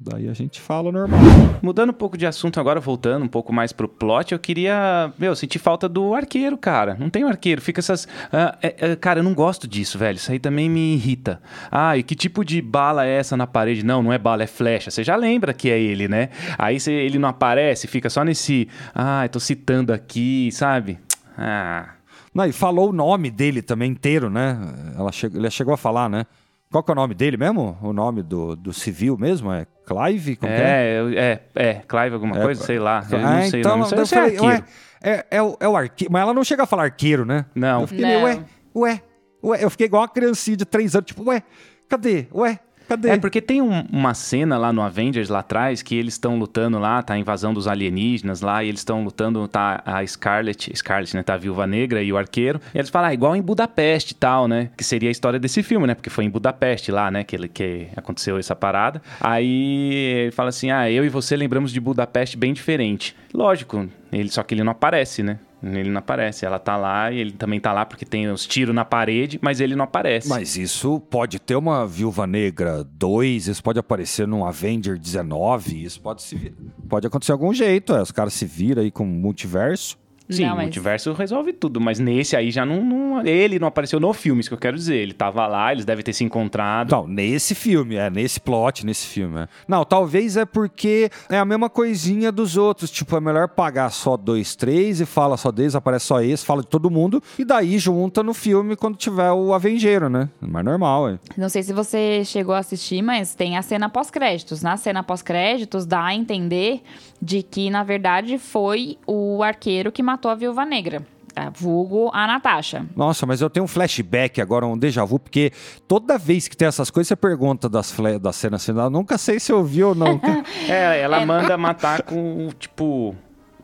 [0.00, 1.18] Daí a gente fala normal.
[1.60, 5.12] Mudando um pouco de assunto agora, voltando um pouco mais pro plot, eu queria.
[5.18, 6.94] Meu, sentir falta do arqueiro, cara.
[7.00, 7.60] Não tem um arqueiro.
[7.60, 8.06] Fica essas.
[8.32, 10.14] ah, é- é, cara, eu não gosto disso, velho.
[10.14, 11.42] Isso aí também me irrita.
[11.68, 13.84] Ah, e que tipo de bala é essa na parede?
[13.84, 14.88] Não, não é bala, é flecha.
[14.88, 16.28] Você já lembra que é ele, né?
[16.56, 18.68] Aí você- ele não aparece, fica só nesse.
[18.94, 20.96] Ah, eu tô citando aqui, sabe?
[21.36, 21.88] Ah.
[22.32, 24.56] Não, e falou o nome dele também inteiro, né?
[24.96, 26.24] Ela che- Ele chegou a falar, né?
[26.70, 27.78] Qual que é o nome dele mesmo?
[27.82, 29.50] O nome do, do civil mesmo?
[29.52, 30.36] É Clive?
[30.36, 31.00] Como que é?
[31.14, 33.02] É, é, é, Clive alguma É, coisa, sei lá.
[33.10, 33.92] Eu Ah, não sei então, o nome.
[33.96, 34.54] eu Isso é falei, arqueiro.
[34.54, 34.64] ué,
[35.02, 36.12] é, é, o, é o arqueiro.
[36.12, 37.46] Mas ela não chega a falar arqueiro, né?
[37.54, 37.80] Não.
[37.82, 38.24] Eu fiquei meio, Não.
[38.26, 38.44] ué,
[38.76, 39.02] ué,
[39.42, 39.64] ué.
[39.64, 41.42] Eu fiquei igual uma criancinha de três anos, tipo, ué,
[41.88, 42.26] cadê?
[42.34, 43.10] Ué, cadê?
[43.10, 46.78] É porque tem um- uma cena lá no Avengers lá atrás que eles estão lutando
[46.78, 51.14] lá, tá a invasão dos alienígenas lá, e eles estão lutando, tá a Scarlet, Scarlet,
[51.16, 52.60] né, tá a Viúva Negra e o Arqueiro.
[52.74, 54.70] E eles falam, ah, igual em Budapeste e tal, né?
[54.76, 55.94] Que seria a história desse filme, né?
[55.94, 59.00] Porque foi em Budapeste lá, né, que, ele, que aconteceu essa parada.
[59.20, 59.92] Aí
[60.24, 63.14] ele fala assim, ah, eu e você lembramos de Budapeste bem diferente.
[63.32, 65.38] Lógico, ele, só que ele não aparece, né?
[65.62, 66.46] Ele não aparece.
[66.46, 69.60] Ela tá lá e ele também tá lá porque tem os tiros na parede, mas
[69.60, 70.28] ele não aparece.
[70.28, 76.00] Mas isso pode ter uma Viúva Negra 2, isso pode aparecer num Avenger 19, isso
[76.00, 76.54] pode, se,
[76.88, 79.98] pode acontecer de algum jeito, é, os caras se viram aí com o multiverso.
[80.30, 83.66] Sim, Não, o mas- multiverso resolve tudo, mas nesse aí já não, não- Ele não
[83.68, 84.96] apareceu no filme, isso que eu quero dizer.
[84.96, 86.90] Ele tava lá, eles devem ter se encontrado.
[86.92, 89.40] Não, nesse filme, é, nesse plot, nesse filme.
[89.40, 89.48] É.
[89.66, 92.90] Não, talvez é porque é a mesma coisinha dos outros.
[92.90, 96.60] Tipo, é melhor pagar só dois, três e fala só deles, aparece só esse, fala
[96.62, 100.28] de todo mundo, e daí junta no filme quando tiver o Avengeiro, né?
[100.40, 101.18] Mais normal, é.
[101.36, 104.62] Não sei se você chegou a assistir, mas tem a cena pós-créditos.
[104.62, 106.82] Na cena pós-créditos, dá a entender
[107.20, 111.06] de que, na verdade, foi o arqueiro que matou a viúva negra.
[111.36, 112.84] a vulgo a Natasha.
[112.96, 115.52] Nossa, mas eu tenho um flashback agora, um déjà vu, porque
[115.86, 118.86] toda vez que tem essas coisas, você pergunta das, das cenas finais.
[118.86, 120.18] Eu Nunca sei se eu vi ou não.
[120.68, 123.14] É, ela manda matar com, tipo...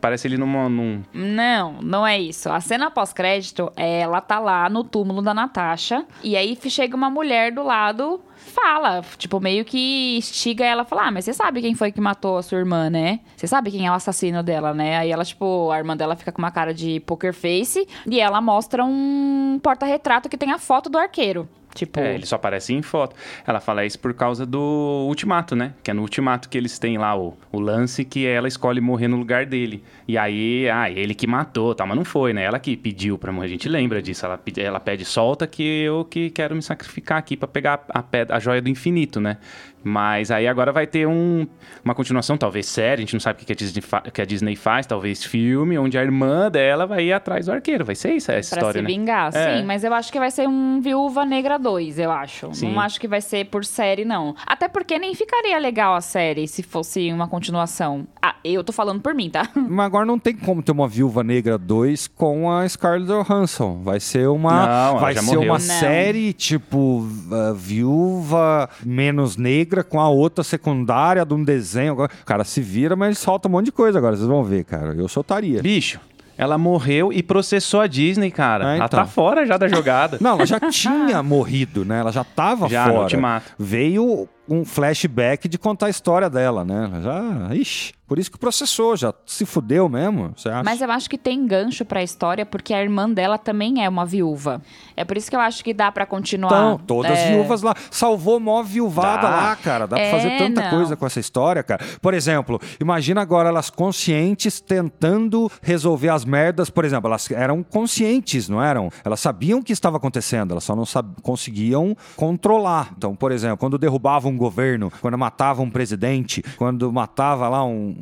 [0.05, 1.01] Parece ele numa, num...
[1.11, 2.47] Não, não é isso.
[2.51, 6.05] A cena pós-crédito, é, ela tá lá no túmulo da Natasha.
[6.23, 11.11] E aí chega uma mulher do lado, fala, tipo, meio que instiga ela, fala: Ah,
[11.11, 13.19] mas você sabe quem foi que matou a sua irmã, né?
[13.35, 14.95] Você sabe quem é o assassino dela, né?
[14.97, 18.39] Aí ela, tipo, a irmã dela fica com uma cara de poker face e ela
[18.39, 21.49] mostra um porta-retrato que tem a foto do arqueiro.
[21.75, 23.15] Tipo, É, ele só aparece em foto.
[23.45, 25.73] Ela fala isso por causa do ultimato, né?
[25.83, 29.07] Que é no ultimato que eles têm lá o, o lance que ela escolhe morrer
[29.09, 29.83] no lugar dele.
[30.07, 32.43] E aí, ah, ele que matou, tal, mas não foi, né?
[32.43, 33.45] Ela que pediu pra morrer.
[33.47, 34.25] A gente lembra disso.
[34.25, 38.03] Ela, pede- ela pede solta que eu que quero me sacrificar aqui pra pegar a,
[38.29, 39.37] a joia do infinito, né?
[39.87, 41.45] Mas aí agora vai ter um,
[41.83, 44.25] uma continuação, talvez série, a gente não sabe o que a, Disney fa- que a
[44.25, 47.85] Disney faz, talvez filme, onde a irmã dela vai ir atrás do arqueiro.
[47.85, 48.87] Vai ser isso essa Pra história, se né?
[48.87, 49.57] vingar, É.
[49.59, 49.63] sim.
[49.65, 52.49] Mas eu acho que vai ser um Viúva Negra 2, eu acho.
[52.53, 52.71] Sim.
[52.71, 54.35] Não acho que vai ser por série, não.
[54.47, 58.07] Até porque nem ficaria legal a série se fosse uma continuação.
[58.19, 59.47] Ah, eu tô falando por mim, tá?
[59.55, 63.81] Mas agora não tem como ter uma Viúva Negra 2 com a Scarlett Johansson.
[63.83, 65.41] Vai ser uma, Não, vai ser morreu.
[65.43, 65.59] uma Não.
[65.59, 71.93] série tipo uh, Viúva menos negra com a outra secundária de um desenho.
[71.93, 74.15] Agora, o cara se vira, mas solta um monte de coisa agora.
[74.15, 74.93] Vocês vão ver, cara.
[74.93, 75.61] Eu soltaria.
[75.61, 75.99] Bicho,
[76.37, 78.63] ela morreu e processou a Disney, cara.
[78.73, 78.99] É, Ela então.
[78.99, 80.17] tá fora já da jogada.
[80.19, 81.99] Não, ela já tinha morrido, né?
[81.99, 83.01] Ela já tava Já, fora.
[83.01, 83.51] Ultimato.
[83.57, 86.89] Veio um flashback de contar a história dela, né?
[87.01, 90.63] Já, ixi, por isso que processou, já se fudeu mesmo, você acha?
[90.63, 94.05] Mas eu acho que tem gancho pra história, porque a irmã dela também é uma
[94.05, 94.61] viúva.
[94.95, 96.47] É por isso que eu acho que dá pra continuar.
[96.75, 97.73] Então, todas as É, viúvas lá.
[97.89, 99.29] Salvou mó viuvada Dá.
[99.29, 99.87] lá, cara.
[99.87, 100.69] Dá pra É, fazer tanta não.
[100.69, 101.83] coisa com essa história, cara.
[101.99, 106.69] Por exemplo, imagina agora elas conscientes tentando resolver as merdas.
[106.69, 108.91] Por exemplo, elas eram conscientes, não eram?
[109.03, 110.85] Elas sabiam o que estava acontecendo, elas só não
[111.23, 112.93] conseguiam controlar.
[112.95, 117.95] Então, por exemplo, quando derrubavam um governo, quando matavam um presidente, quando matava lá um,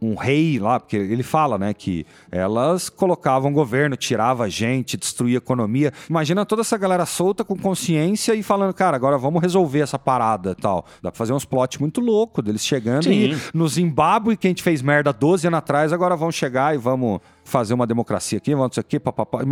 [0.00, 5.38] um, um rei lá, porque ele fala, né, que elas colocavam governo, tirava gente, destruía
[5.38, 5.92] economia.
[6.10, 10.50] Imagina toda essa galera solta com consciência e falando, cara, agora vamos resolver essa parada
[10.50, 10.84] e tal.
[11.00, 13.40] Dá pra fazer uns plot muito louco deles chegando e Sim.
[13.54, 17.20] no Zimbábue, que a gente fez merda 12 anos atrás, agora vamos chegar e vamos
[17.44, 19.42] fazer uma democracia aqui, vamos isso aqui, papapá.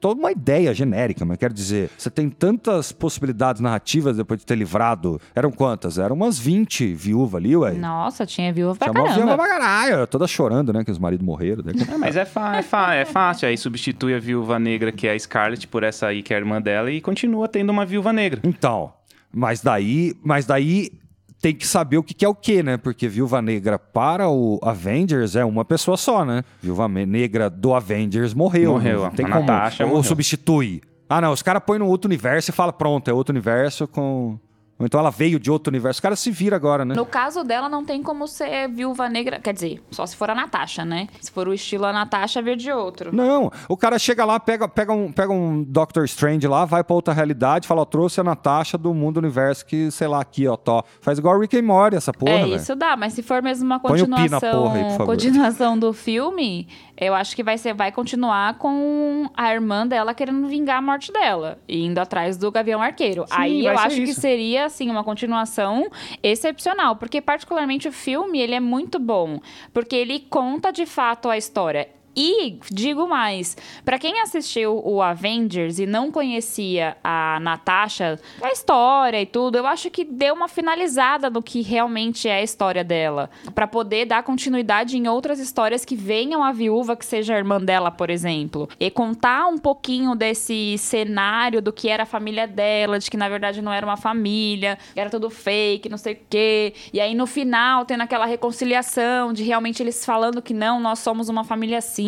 [0.00, 4.54] Toda uma ideia genérica, mas quero dizer, você tem tantas possibilidades narrativas depois de ter
[4.56, 5.20] livrado.
[5.34, 5.98] Eram quantas?
[5.98, 7.72] Eram umas 20 viúvas ali, ué.
[7.72, 9.42] Nossa, tinha viúva pra Chamou a viúva caramba.
[9.44, 10.82] pra caralho, toda chorando, né?
[10.84, 11.62] Que os maridos morreram.
[11.62, 11.72] né?
[11.92, 13.46] É, mas é, fa- é, fa- é fácil.
[13.48, 16.40] Aí substitui a viúva negra, que é a Scarlett, por essa aí, que é a
[16.40, 18.40] irmã dela, e continua tendo uma viúva negra.
[18.42, 18.92] Então,
[19.30, 20.92] mas daí, mas daí
[21.40, 22.76] tem que saber o que, que é o que, né?
[22.76, 26.44] Porque Viúva Negra para o Avengers é uma pessoa só, né?
[26.60, 28.72] Viúva Negra do Avengers morreu.
[28.72, 29.40] Morreu, Não tem como.
[29.40, 30.02] Natasha ou morreu.
[30.04, 30.82] substitui.
[31.08, 34.38] Ah, não, os caras põem no outro universo e falam, pronto, é outro universo com...
[34.80, 35.98] Ou então ela veio de outro universo.
[35.98, 36.94] Os caras se viram agora, né?
[36.94, 39.38] No caso dela, não tem como ser viúva negra.
[39.38, 41.06] Quer dizer, só se for a Natasha, né?
[41.20, 43.14] Se for o estilo a Natasha, vir de outro.
[43.14, 46.94] Não, o cara chega lá, pega, pega, um, pega um Doctor Strange lá, vai pra
[46.94, 50.56] outra realidade, fala, ó, trouxe a Natasha do mundo universo que, sei lá, aqui, ó,
[50.56, 50.82] tó.
[51.02, 52.56] Faz igual Rick and Morty, essa porra, é, velho.
[52.56, 55.06] isso dá, mas se for mesmo uma o continuação, porra aí, por favor.
[55.06, 56.66] continuação do filme,
[57.00, 61.10] eu acho que vai ser vai continuar com a irmã dela querendo vingar a morte
[61.10, 63.24] dela, e indo atrás do Gavião Arqueiro.
[63.26, 64.20] Sim, aí eu acho que isso.
[64.20, 65.90] seria assim uma continuação
[66.22, 69.40] excepcional, porque particularmente o filme, ele é muito bom,
[69.72, 71.88] porque ele conta de fato a história.
[72.16, 79.20] E digo mais, pra quem assistiu o Avengers e não conhecia a Natasha, a história
[79.20, 83.30] e tudo, eu acho que deu uma finalizada no que realmente é a história dela,
[83.54, 87.60] Pra poder dar continuidade em outras histórias que venham a viúva que seja a irmã
[87.60, 92.98] dela, por exemplo, e contar um pouquinho desse cenário do que era a família dela,
[92.98, 96.74] de que na verdade não era uma família, era tudo fake, não sei o quê.
[96.92, 101.28] E aí no final tendo aquela reconciliação de realmente eles falando que não, nós somos
[101.28, 101.99] uma família assim,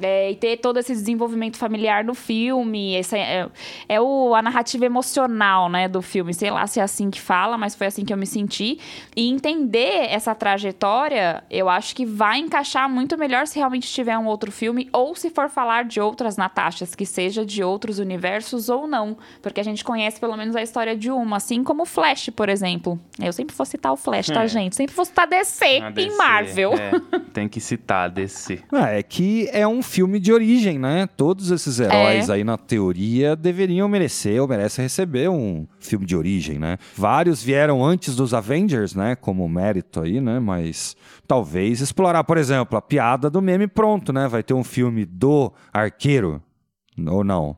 [0.00, 2.94] é, e ter todo esse desenvolvimento familiar no filme.
[2.94, 3.48] Esse é,
[3.88, 6.32] é o, a narrativa emocional, né, do filme.
[6.34, 8.78] Sei lá se é assim que fala, mas foi assim que eu me senti.
[9.16, 14.26] E entender essa trajetória, eu acho que vai encaixar muito melhor se realmente tiver um
[14.26, 18.86] outro filme, ou se for falar de outras Natashas, que seja de outros universos ou
[18.86, 19.16] não.
[19.40, 22.48] Porque a gente conhece pelo menos a história de uma, assim como o Flash, por
[22.48, 22.98] exemplo.
[23.20, 24.48] Eu sempre vou citar o Flash, tá, É.
[24.48, 24.76] gente?
[24.76, 26.72] Sempre vou citar DC A em DC, Marvel.
[26.74, 28.60] é, tem que citar a DC.
[28.72, 31.06] Ah, é que é um filme de origem, né?
[31.06, 36.58] Todos esses heróis aí, na teoria, deveriam merecer ou merecem receber um filme de origem,
[36.58, 36.78] né?
[36.96, 39.14] Vários vieram antes dos Avengers, né?
[39.14, 40.40] Como mérito aí, né?
[40.40, 40.96] Mas
[41.28, 44.26] talvez explorar, por exemplo, a piada do meme pronto, né?
[44.26, 46.42] Vai ter um filme do arqueiro,
[47.06, 47.54] ou não?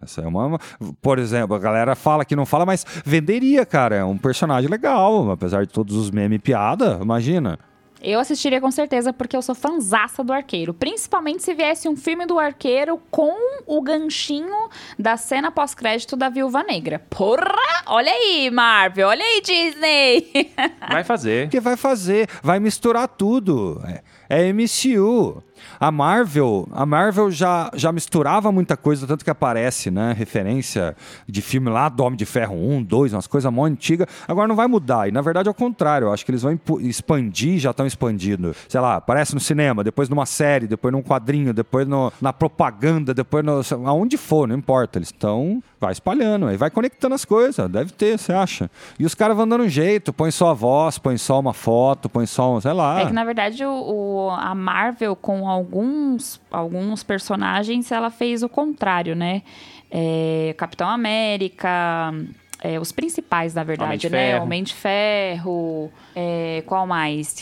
[0.00, 0.56] Essa é uma.
[1.02, 3.96] Por exemplo, a galera fala que não fala, mas venderia, cara.
[3.96, 7.58] É um personagem legal, apesar de todos os memes piada, imagina.
[8.04, 10.74] Eu assistiria com certeza porque eu sou fanzaça do Arqueiro.
[10.74, 13.32] Principalmente se viesse um filme do Arqueiro com
[13.64, 16.98] o ganchinho da cena pós-crédito da Viúva Negra.
[17.08, 17.54] Porra!
[17.86, 19.06] Olha aí, Marvel!
[19.08, 20.52] Olha aí, Disney!
[20.90, 21.46] Vai fazer.
[21.46, 23.80] Porque vai fazer, vai misturar tudo.
[23.86, 25.42] É, é MCU.
[25.78, 30.14] A Marvel, a Marvel já, já misturava muita coisa, tanto que aparece, né?
[30.16, 30.96] Referência
[31.28, 34.08] de filme lá do Homem de Ferro 1, 2, umas coisas mó antigas.
[34.26, 35.08] Agora não vai mudar.
[35.08, 38.56] E na verdade, ao contrário, eu acho que eles vão expandir, já estão expandindo.
[38.68, 43.12] Sei lá, aparece no cinema, depois numa série, depois num quadrinho, depois no, na propaganda,
[43.12, 44.98] depois no, aonde for, não importa.
[44.98, 45.62] Eles estão.
[45.82, 47.68] Vai espalhando, aí vai conectando as coisas.
[47.68, 48.70] Deve ter, você acha?
[49.00, 52.08] E os caras vão dando um jeito, põe só a voz, põe só uma foto,
[52.08, 53.00] põe só um, sei lá.
[53.00, 58.48] É que na verdade o, o a Marvel com alguns, alguns personagens, ela fez o
[58.48, 59.42] contrário, né?
[59.90, 62.14] É, Capitão América,
[62.62, 64.30] é, os principais, na verdade, Homem né?
[64.30, 64.44] Ferro.
[64.44, 67.34] Homem de Ferro, é, qual mais?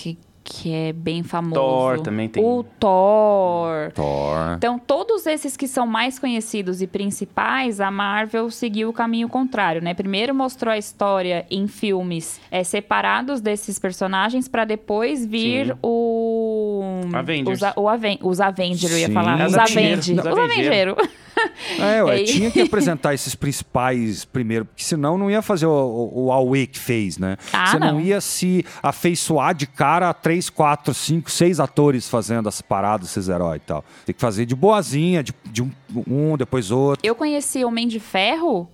[0.53, 1.55] Que, é bem famoso.
[1.55, 2.43] Thor também tem.
[2.45, 3.93] O Thor.
[3.95, 4.55] Thor.
[4.57, 9.81] Então, todos esses que são mais conhecidos e principais, a Marvel seguiu o caminho contrário,
[9.81, 9.95] né?
[9.95, 15.73] Primeiro mostrou a história em filmes é, separados desses personagens, para depois vir Sim.
[15.83, 16.83] o.
[17.15, 17.59] Avengers.
[17.59, 19.37] Os, a- o Aven os Avengers, eu ia falar.
[19.47, 20.09] Os Os Avengers.
[20.19, 20.27] Avengers.
[20.33, 21.11] Os Avengers.
[21.79, 25.71] É, ué, aí- tinha que apresentar esses principais primeiro, porque senão não ia fazer o,
[25.71, 27.37] o, o Aue que fez, né?
[27.53, 27.93] Ah, Você não.
[27.95, 28.01] não.
[28.01, 33.29] ia se afeiçoar de cara a três, quatro, cinco, seis atores fazendo as paradas, esses
[33.29, 33.85] heróis e tal.
[34.07, 35.71] Tem que fazer de boazinha, de, de um,
[36.07, 37.01] um, depois outro.
[37.07, 38.69] Eu conheci Homem de Ferro.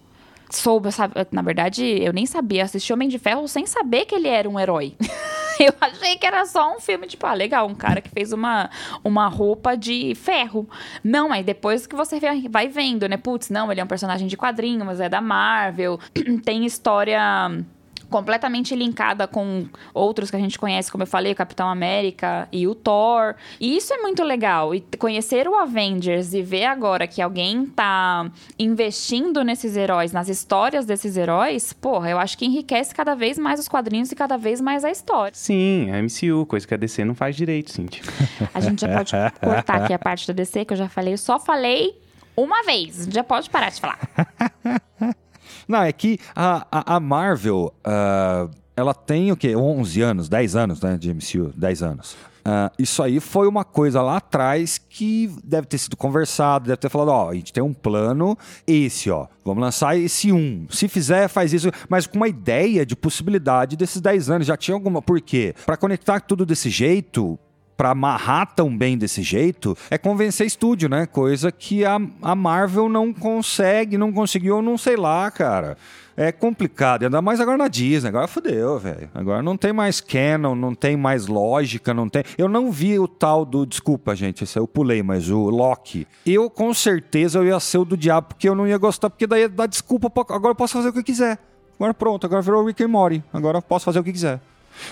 [0.48, 0.88] Soube,
[1.32, 2.62] na verdade, eu nem sabia.
[2.64, 4.94] Assisti Homem de Ferro sem saber que ele era um herói.
[5.60, 8.70] eu achei que era só um filme, tipo, ah, legal, um cara que fez uma,
[9.02, 10.68] uma roupa de ferro.
[11.02, 13.16] Não, mas depois que você vai vendo, né?
[13.16, 15.98] Putz, não, ele é um personagem de quadrinho, mas é da Marvel.
[16.44, 17.50] Tem história
[18.10, 22.66] completamente linkada com outros que a gente conhece, como eu falei, o Capitão América e
[22.66, 23.34] o Thor.
[23.60, 24.74] E isso é muito legal.
[24.74, 30.86] E conhecer o Avengers e ver agora que alguém tá investindo nesses heróis, nas histórias
[30.86, 34.60] desses heróis, porra, eu acho que enriquece cada vez mais os quadrinhos e cada vez
[34.60, 35.32] mais a história.
[35.34, 38.02] Sim, a MCU, coisa que a DC não faz direito, Cintia.
[38.52, 41.18] A gente já pode cortar aqui a parte da DC, que eu já falei, eu
[41.18, 42.00] só falei
[42.36, 43.00] uma vez.
[43.00, 43.98] A gente já pode parar de falar.
[45.66, 49.56] Não, é que a, a, a Marvel, ah, ela tem o quê?
[49.56, 52.16] 11 anos, 10 anos, né, de MCU, 10 anos.
[52.48, 56.88] Ah, isso aí foi uma coisa lá atrás que deve ter sido conversado, deve ter
[56.88, 60.64] falado, ó, a gente tem um plano, esse, ó, vamos lançar esse um.
[60.70, 64.46] Se fizer, faz isso, mas com uma ideia de possibilidade desses 10 anos.
[64.46, 65.02] Já tinha alguma.
[65.02, 65.56] Por quê?
[65.66, 67.36] Pra conectar tudo desse jeito,
[67.76, 71.06] pra amarrar tão bem desse jeito, é convencer estúdio, né?
[71.06, 75.76] Coisa que a, a Marvel não consegue, não conseguiu, não sei lá, cara.
[76.18, 78.08] É complicado, ainda mais agora na Disney.
[78.08, 79.10] Agora fodeu, velho.
[79.14, 82.24] Agora não tem mais canon, não tem mais lógica, não tem.
[82.38, 83.66] Eu não vi o tal do.
[83.66, 86.06] Desculpa, gente, esse eu pulei, mas o Loki.
[86.24, 89.26] Eu com certeza eu ia ser o do diabo, porque eu não ia gostar, porque
[89.26, 90.08] daí ia dar desculpa.
[90.08, 90.24] Pra...
[90.34, 91.38] Agora eu posso fazer o que eu quiser.
[91.78, 93.22] Agora pronto, agora virou Rick and Morty.
[93.30, 94.40] Agora eu posso fazer o que quiser.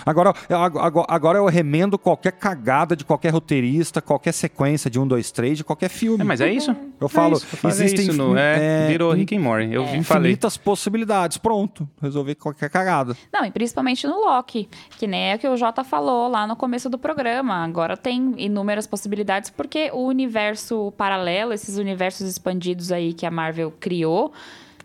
[0.05, 5.07] Agora, eu- agora, agora eu remendo qualquer cagada de qualquer roteirista, qualquer sequência de um,
[5.07, 6.21] dois, três, de qualquer filme.
[6.21, 6.75] É, mas é isso.
[6.99, 9.73] Eu falo, é isso, eu falei existem isso no, é, é, virou Rick and Morty.
[9.73, 10.31] Eu vi, falei.
[10.31, 11.37] infinitas possibilidades.
[11.37, 13.15] Pronto, resolvi qualquer cagada.
[13.31, 16.55] Não, e principalmente no Loki, que nem é o que o Jota falou lá no
[16.55, 17.63] começo do programa.
[17.63, 23.71] Agora tem inúmeras possibilidades, porque o universo paralelo, esses universos expandidos aí que a Marvel
[23.79, 24.31] criou,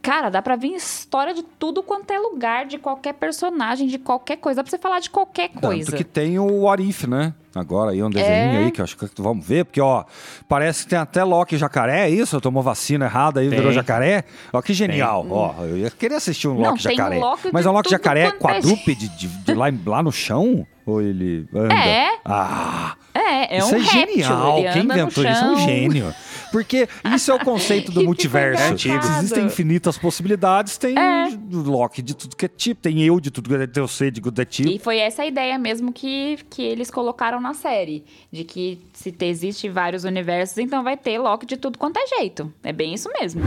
[0.02, 4.36] cara, dá pra vir história de tudo quanto é lugar, de qualquer personagem, de qualquer
[4.36, 4.56] coisa.
[4.56, 5.86] Dá pra você falar de qualquer coisa.
[5.90, 7.34] Tanto que tem o What If, né?
[7.54, 8.58] Agora aí um desenho É.
[8.58, 10.04] aí que eu acho que vamos ver, porque ó,
[10.48, 12.40] parece que tem até Loki jacaré, é isso?
[12.40, 13.58] Tomou vacina errada aí, Tem.
[13.58, 14.24] virou jacaré?
[14.52, 17.18] Ó que genial, ó, eu ia querer assistir um Não, Loki tem jacaré.
[17.18, 20.64] Loki Mas é um Loki jacaré é quadrúpede de, de lá, lá no chão?
[20.86, 21.74] Ou ele anda?
[21.74, 22.18] É.
[22.24, 24.58] Ah, É, é isso um é réptil, genial.
[24.58, 26.14] ele Quem inventou isso é um gênio.
[26.50, 28.60] Porque isso é o conceito do multiverso.
[28.62, 28.98] fica antigo.
[29.18, 31.28] Existem infinitas possibilidades, tem É.
[31.52, 34.20] Loki de tudo que é tipo, tem eu de tudo que é tem você de
[34.20, 34.68] tudo é tipo.
[34.68, 38.04] E foi essa a ideia mesmo que, que eles colocaram na série.
[38.32, 42.06] De que se te- existe vários universos, então vai ter Loki de tudo quanto é
[42.18, 42.52] jeito.
[42.62, 43.42] É bem isso mesmo.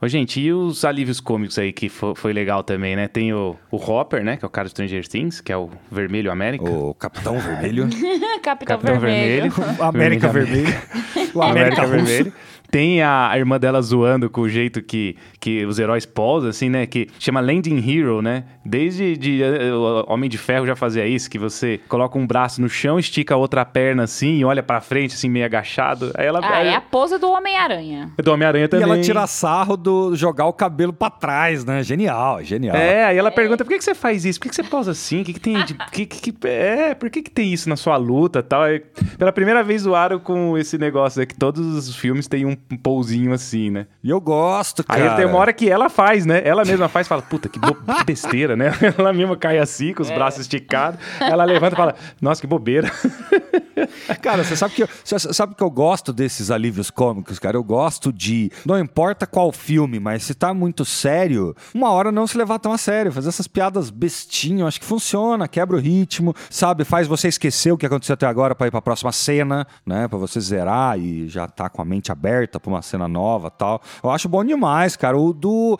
[0.00, 3.08] Ô, gente, e os alívios cômicos aí que fo- foi legal também, né?
[3.08, 4.36] Tem o, o Hopper, né?
[4.36, 6.64] Que é o cara do Stranger Things, que é o Vermelho América.
[6.64, 7.88] O Capitão Vermelho.
[8.42, 9.50] Capitão, Capitão Vermelho.
[9.50, 9.82] Vermelho.
[9.82, 10.64] América Vermelho.
[10.64, 11.30] Vermelho.
[11.34, 11.86] O América, América.
[12.06, 12.32] Vermelho.
[12.74, 16.68] Tem a, a irmã dela zoando com o jeito que, que os heróis posam, assim,
[16.68, 16.86] né?
[16.86, 18.42] Que chama Landing Hero, né?
[18.66, 22.60] Desde de, eh, o Homem de Ferro já fazia isso, que você coloca um braço
[22.60, 26.10] no chão, estica a outra perna assim e olha pra frente, assim, meio agachado.
[26.16, 26.40] Aí ela.
[26.42, 28.10] Ah, aí- é a pose do Homem-Aranha.
[28.20, 28.82] Do Homem-Aranha E também.
[28.90, 31.80] ela tira sarro do jogar o cabelo pra trás, né?
[31.84, 32.74] Genial, genial.
[32.74, 34.40] É, aí ela pergunta, por que, que você faz isso?
[34.40, 35.20] Por que, que você posa assim?
[35.20, 35.74] O que, que tem de...
[35.92, 38.62] que, que, que- é, por que, que tem isso na sua luta e tal?
[38.62, 38.82] Aí,
[39.16, 43.32] pela primeira vez zoaram com esse negócio, é que todos os filmes têm um pousinho
[43.32, 43.86] assim, né?
[44.02, 45.16] E eu gosto, Aí cara.
[45.16, 46.42] tem uma hora que ela faz, né?
[46.44, 48.72] Ela mesma faz e fala, puta, que, bo- que besteira, né?
[48.98, 50.98] Ela mesma cai assim, com os braços esticados.
[51.20, 52.90] Ela levanta e fala, nossa, que bobeira.
[54.22, 57.56] Cara, você sabe que eu, você sabe que eu gosto desses alívios cômicos, cara.
[57.56, 58.50] Eu gosto de.
[58.64, 62.72] Não importa qual filme, mas se tá muito sério, uma hora não se levar tão
[62.72, 63.12] a sério.
[63.12, 66.84] Fazer essas piadas bestinhas, acho que funciona, quebra o ritmo, sabe?
[66.84, 70.08] Faz você esquecer o que aconteceu até agora pra ir pra próxima cena, né?
[70.08, 73.80] Pra você zerar e já tá com a mente aberta pra uma cena nova tal.
[74.02, 75.16] Eu acho bom demais, cara.
[75.16, 75.78] O do,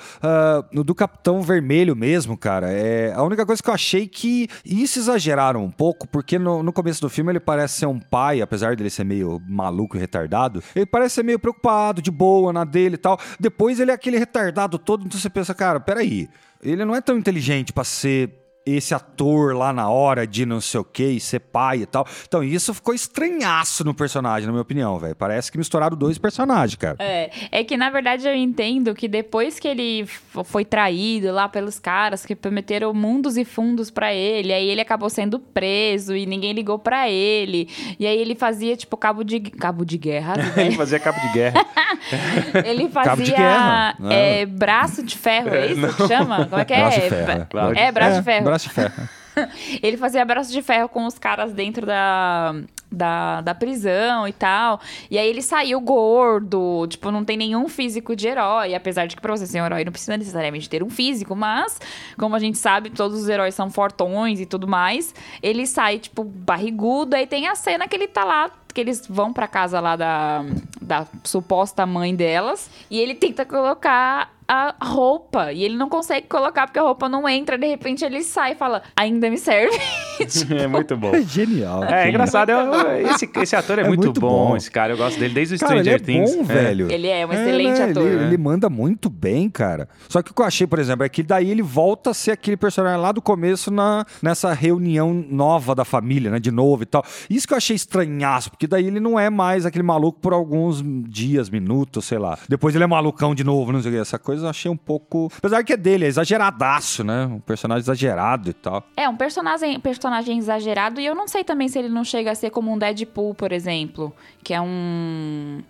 [0.75, 2.71] o do Capitão Vermelho mesmo, cara.
[2.71, 6.73] É a única coisa que eu achei que isso exageraram um pouco, porque no, no
[6.73, 10.63] começo do filme ele parece ser um pai, apesar dele ser meio maluco e retardado,
[10.75, 13.19] ele parece ser meio preocupado, de boa, na dele e tal.
[13.39, 16.29] Depois ele é aquele retardado todo, então você pensa, cara, peraí,
[16.63, 20.81] ele não é tão inteligente pra ser esse ator lá na hora de não sei
[20.81, 22.07] o que, e ser pai e tal.
[22.27, 25.15] Então isso ficou estranhaço no personagem, na minha opinião, velho.
[25.15, 26.97] Parece que misturaram dois personagens, cara.
[26.99, 30.07] É, é que na verdade eu entendo que depois que ele
[30.45, 35.11] foi traído lá pelos caras que prometeram mundos e fundos pra ele, aí ele acabou
[35.11, 37.69] sendo preso e ninguém ligou pra ele.
[37.99, 40.77] E aí ele fazia tipo cabo de cabo de guerra, Ele né?
[40.77, 41.67] fazia cabo de guerra.
[42.65, 44.41] ele Cabo de fazia guerra, né?
[44.43, 46.47] é, braço de ferro, é isso que chama?
[46.47, 46.81] Como é que é?
[46.81, 48.45] Braço de ferro, Ba- É, braço de ferro.
[48.55, 49.09] Braço de ferro.
[49.83, 52.55] Ele fazia braço de ferro com os caras dentro da,
[52.91, 54.81] da, da prisão e tal.
[55.11, 58.77] E aí ele saiu gordo, tipo, não tem nenhum físico de herói.
[58.77, 61.81] Apesar de que pra você ser um herói não precisa necessariamente ter um físico, mas,
[62.17, 65.13] como a gente sabe, todos os heróis são fortões e tudo mais.
[65.43, 67.17] Ele sai, tipo, barrigudo.
[67.17, 70.45] Aí tem a cena que ele tá lá que eles vão pra casa lá da,
[70.83, 76.67] da suposta mãe delas e ele tenta colocar a roupa e ele não consegue colocar
[76.67, 77.57] porque a roupa não entra.
[77.57, 79.77] De repente ele sai e fala: Ainda me serve.
[80.59, 81.15] é muito bom.
[81.15, 81.85] É genial.
[81.85, 82.51] É, é engraçado.
[82.51, 84.57] é- esse, esse ator é, É muito, muito bom, bom.
[84.57, 84.93] esse cara.
[84.93, 86.37] Eu gosto dele desde o Cara, ele Stranger é Things.
[86.37, 86.91] bom, velho.
[86.91, 88.07] Ele é um excelente né, ator.
[88.07, 89.89] Ele, ele manda muito bem, cara.
[90.09, 92.33] Só que o que eu achei, por exemplo, é que daí ele volta a ser
[92.33, 96.39] aquele personagem lá do começo na, nessa reunião nova da família, né?
[96.39, 97.05] De novo e tal.
[97.29, 100.83] Isso que eu achei estranhaço, porque daí ele não é mais aquele maluco por alguns
[101.09, 102.39] dias, minutos, sei lá.
[102.49, 104.01] Depois ele é malucão de novo, não sei o que.
[104.01, 105.31] Essa coisa eu achei um pouco.
[105.39, 107.27] Apesar que é dele, é exageradaço, né?
[107.27, 108.83] Um personagem exagerado e tal.
[108.97, 112.35] É, um personagem, personagem exagerado e eu não sei também se ele não chega a
[112.35, 115.63] ser como um Deadpool, por exemplo, que é um.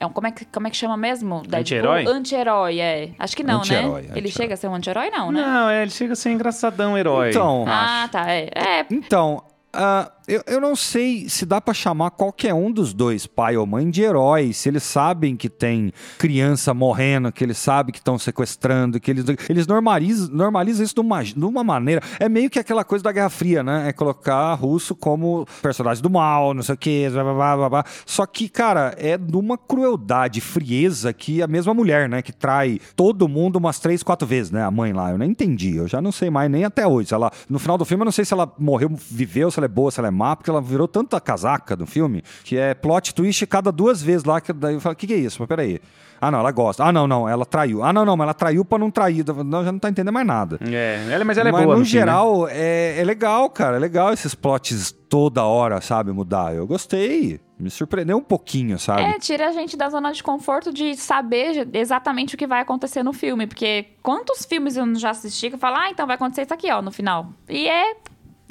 [0.00, 1.42] É um, como, é que, como é que chama mesmo?
[1.42, 1.58] Deadpool?
[1.60, 2.06] Anti-herói?
[2.06, 3.10] Anti-herói, é.
[3.18, 3.80] Acho que não, né?
[3.80, 4.10] anti-herói.
[4.14, 5.42] Ele chega a ser um anti-herói, não, né?
[5.42, 7.30] Não, é, ele chega a ser engraçadão herói.
[7.30, 8.30] Então, Ah, tá.
[8.30, 8.48] É.
[8.54, 9.42] é Então,
[9.72, 13.66] ah, eu, eu não sei se dá pra chamar qualquer um dos dois, pai ou
[13.66, 14.52] mãe, de herói.
[14.52, 19.24] Se eles sabem que tem criança morrendo, que eles sabem que estão sequestrando, que eles,
[19.48, 22.02] eles normalizam, normalizam isso de uma, de uma maneira.
[22.20, 23.88] É meio que aquela coisa da Guerra Fria, né?
[23.88, 27.84] É colocar russo como personagem do mal, não sei o quê, blá, blá, blá, blá.
[28.04, 32.20] Só que, cara, é de uma crueldade, frieza que a mesma mulher, né?
[32.20, 34.62] Que trai todo mundo umas três, quatro vezes, né?
[34.62, 35.10] A mãe lá.
[35.10, 35.76] Eu nem entendi.
[35.76, 37.14] Eu já não sei mais nem até hoje.
[37.14, 39.68] Ela, no final do filme, eu não sei se ela morreu, viveu, se ela é
[39.68, 43.46] boa, se ela é porque ela virou tanta casaca no filme que é plot twist
[43.46, 44.40] cada duas vezes lá.
[44.40, 45.38] Que daí eu falo, o que, que é isso?
[45.40, 45.80] Mas peraí.
[46.20, 46.84] Ah, não, ela gosta.
[46.84, 47.82] Ah, não, não, ela traiu.
[47.82, 49.24] Ah, não, não, mas ela traiu pra não trair.
[49.44, 50.58] Não, já não tá entendendo mais nada.
[50.60, 51.76] É, ela, mas ela é mas boa.
[51.76, 52.00] no fim, né?
[52.00, 53.76] geral, é, é legal, cara.
[53.76, 56.54] É legal esses plots toda hora, sabe, mudar.
[56.54, 57.40] Eu gostei.
[57.58, 59.02] Me surpreendeu um pouquinho, sabe?
[59.02, 63.02] É, tira a gente da zona de conforto de saber exatamente o que vai acontecer
[63.02, 63.46] no filme.
[63.46, 66.70] Porque quantos filmes eu já assisti que eu falo, ah, então vai acontecer isso aqui,
[66.70, 67.32] ó, no final.
[67.48, 67.96] E é.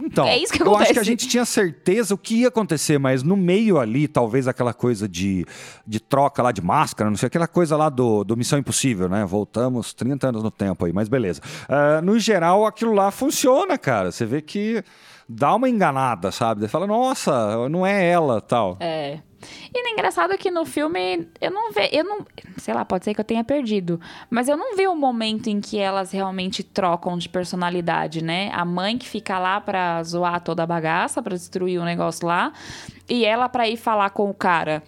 [0.02, 2.98] Então, É isso que eu acho que a gente tinha certeza o que ia acontecer,
[2.98, 5.46] mas no meio ali, talvez aquela coisa de,
[5.86, 9.26] de troca lá de máscara, não sei, aquela coisa lá do, do Missão Impossível, né?
[9.26, 11.42] Voltamos 30 anos no tempo aí, mas beleza.
[11.68, 14.12] Ah, no geral, aquilo lá funciona, cara.
[14.12, 14.84] Você vê que
[15.28, 16.62] dá uma enganada, sabe?
[16.62, 18.78] Você fala, nossa, não é ela, tal.
[18.80, 19.20] É.
[19.74, 22.26] E é engraçado que no filme eu não vejo, eu não,
[22.58, 25.62] sei lá, pode ser que eu tenha perdido, mas eu não vi o momento em
[25.62, 28.50] que elas realmente trocam de personalidade, né?
[28.54, 32.52] A mãe que fica lá pra zoar toda a bagaça, pra destruir o negócio lá,
[33.08, 34.82] e ela pra ir falar com o cara.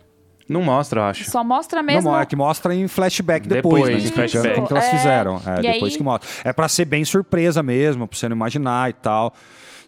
[0.47, 1.30] Não mostra, eu acho.
[1.30, 2.10] Só mostra mesmo.
[2.10, 4.10] Não, é que mostra em flashback depois, Depois, né?
[4.10, 4.26] flashback.
[4.26, 4.89] Explicando Como que elas É.
[4.97, 5.41] fizeram.
[5.45, 6.28] É, E depois aí- que mostra.
[6.43, 9.32] É pra ser bem surpresa mesmo, pra você não imaginar e tal.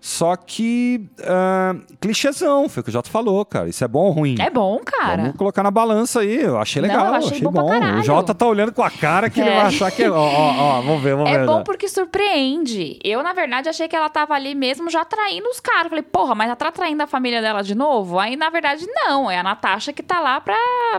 [0.03, 1.07] Só que.
[1.23, 3.69] ah, clichêzão, foi o que o Jota falou, cara.
[3.69, 4.35] Isso é bom ou ruim?
[4.39, 5.21] É bom, cara.
[5.21, 6.41] Vamos colocar na balança aí.
[6.41, 7.99] Eu achei Não, legal, eu achei bom pra caralho.
[7.99, 9.55] O Jota tá olhando com a cara que ele É.
[9.57, 10.03] vai achar que.
[10.09, 11.45] Ó, ó, ó, vamos ver, vamos É ver.
[11.45, 11.63] bom né?
[11.63, 12.99] porque surpreende.
[13.03, 15.89] Eu, na verdade, achei que ela tava ali mesmo já traindo os caras.
[15.89, 18.17] Falei, porra, mas ela tá traindo a família dela de novo?
[18.17, 19.29] Aí, na verdade, não.
[19.29, 20.55] É a Natasha que tá lá pra,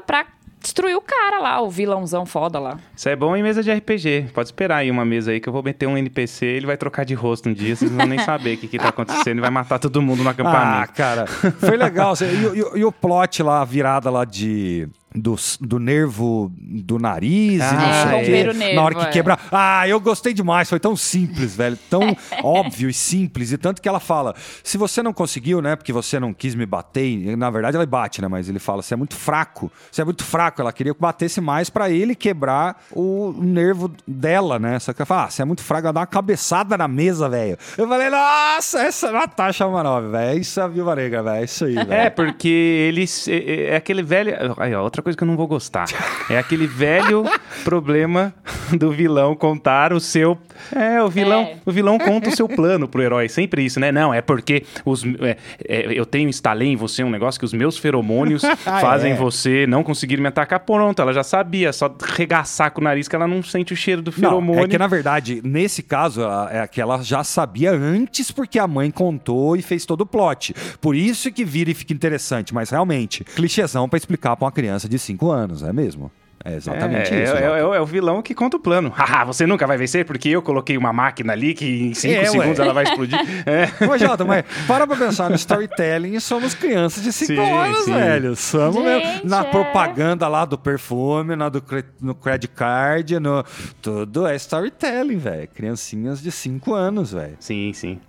[0.06, 0.24] pra
[0.62, 2.78] destruir o cara lá, o vilãozão foda lá.
[2.96, 4.26] Isso é bom em mesa de RPG.
[4.32, 7.04] Pode esperar aí uma mesa aí que eu vou meter um NPC, ele vai trocar
[7.04, 9.40] de rosto um dia, vocês não vão nem saber o que, que tá acontecendo e
[9.40, 10.92] vai matar todo mundo no Ah, acampamento.
[10.94, 12.14] cara, foi legal.
[12.22, 14.88] E, o- e o- e o plot lá, a virada lá de.
[15.14, 18.48] Do, do nervo do nariz e Ah, não sei o quê.
[18.50, 19.10] o nervo, Na hora que é.
[19.10, 19.38] quebra.
[19.50, 20.68] Ah, eu gostei demais.
[20.70, 21.78] Foi tão simples, velho.
[21.90, 23.52] Tão óbvio e simples.
[23.52, 24.34] E tanto que ela fala:
[24.64, 25.76] se você não conseguiu, né?
[25.76, 27.04] Porque você não quis me bater.
[27.06, 28.28] e, Na verdade, ela bate, né?
[28.28, 29.70] Mas ele fala: você é muito fraco.
[29.90, 30.60] Você é muito fraco.
[30.62, 34.78] Ela queria que batesse mais pra ele quebrar o nervo dela, né?
[34.78, 35.86] Só que ela fala: ah, você é muito fraco.
[35.86, 37.58] Ela dá uma cabeçada na mesa, velho.
[37.76, 40.40] Eu falei: nossa, essa é Natasha Manov, velho.
[40.40, 41.36] Isso é a Viúva Negra, velho.
[41.36, 41.92] É isso aí, velho.
[41.92, 43.28] É, porque eles.
[43.28, 44.32] É, é aquele velho.
[44.56, 45.84] Aí, ó, outra coisa que eu não vou gostar.
[46.30, 47.24] É aquele velho
[47.64, 48.32] problema
[48.72, 50.38] do vilão contar o seu.
[50.74, 51.42] É, o vilão.
[51.42, 51.56] É.
[51.66, 53.28] O vilão conta o seu plano pro herói.
[53.28, 53.90] Sempre isso, né?
[53.92, 55.36] Não, é porque os, é,
[55.68, 59.16] é, eu tenho instalei em você um negócio que os meus feromônios Ah, fazem é.
[59.16, 60.60] você não conseguir me atacar.
[60.60, 61.72] Pronto, ela já sabia.
[61.72, 64.64] Só regaçar com o nariz que ela não sente o cheiro do Não, feromônio.
[64.64, 68.90] é que na verdade, nesse caso, é que ela já sabia antes porque a mãe
[68.90, 70.54] contou e fez todo o plot.
[70.80, 74.88] Por isso que vira e fica interessante, mas realmente, clichêzão pra explicar pra uma criança
[74.92, 76.10] de 5 anos, é mesmo?
[76.44, 77.36] É exatamente é, isso.
[77.36, 78.90] é, é, é o vilão que conta o plano.
[78.96, 82.18] Haha, você nunca vai vencer porque eu coloquei uma máquina ali que em 5 É,
[82.18, 82.24] ué.
[82.26, 83.16] segundos ela vai explodir.
[83.46, 83.68] É.
[83.86, 87.84] Mas, Jota, mas para pra pensar no storytelling e somos crianças de 5 Sim, anos,
[87.84, 87.92] sim.
[87.94, 88.34] velho.
[88.34, 89.30] Somos Gente, mesmo.
[89.30, 89.44] Na é.
[89.44, 93.44] propaganda lá do perfume, na do cre- no credit card, no,
[93.80, 95.46] tudo é storytelling, velho.
[95.54, 97.36] Criancinhas de 5 anos, velho.
[97.38, 98.00] Sim, sim.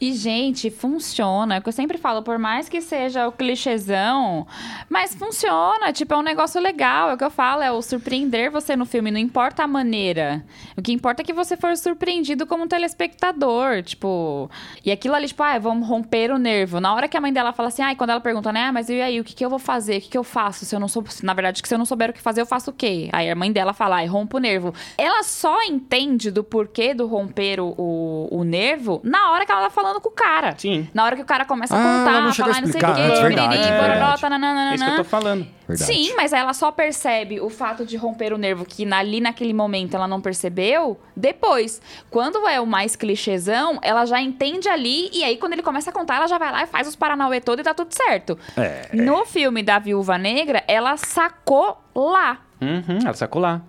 [0.00, 1.56] E, gente, funciona.
[1.56, 4.46] É o que eu sempre falo, por mais que seja o clichêzão,
[4.88, 5.92] mas funciona.
[5.92, 7.10] Tipo, é um negócio legal.
[7.10, 9.10] É o que eu falo, é o surpreender você no filme.
[9.10, 10.44] Não importa a maneira.
[10.76, 13.82] O que importa é que você for surpreendido como telespectador.
[13.82, 14.50] Tipo,
[14.84, 16.80] e aquilo ali, tipo, ah, vamos romper o nervo.
[16.80, 18.72] Na hora que a mãe dela fala assim, ah, e quando ela pergunta, né, ah,
[18.72, 19.98] mas e aí, o que, que eu vou fazer?
[19.98, 20.64] O que, que eu faço?
[20.64, 21.04] Se eu não sou.
[21.22, 23.08] Na verdade, se eu não souber o que fazer, eu faço o quê?
[23.12, 24.74] Aí a mãe dela fala, ah, rompo o nervo.
[24.98, 29.62] Ela só entende do porquê do romper o, o, o nervo na hora que ela
[29.62, 30.54] tá falando com o cara.
[30.56, 30.88] Sim.
[30.92, 32.80] Na hora que o cara começa a Ah, ela contar, não chegou falar não sei
[32.80, 34.70] o quê, é bororó, tananana.
[34.70, 35.46] É isso que eu tô falando.
[35.66, 35.92] Verdade.
[35.92, 39.94] Sim, mas ela só percebe o fato de romper o nervo que ali naquele momento
[39.94, 41.80] ela não percebeu depois.
[42.10, 45.92] Quando é o mais clichêzão, ela já entende ali e aí quando ele começa a
[45.92, 48.38] contar, ela já vai lá e faz os paranauê todo e tá tudo certo.
[48.56, 48.88] É.
[48.92, 52.40] No filme da Viúva Negra, ela sacou lá.
[52.60, 53.62] Uhum, ela sacou lá.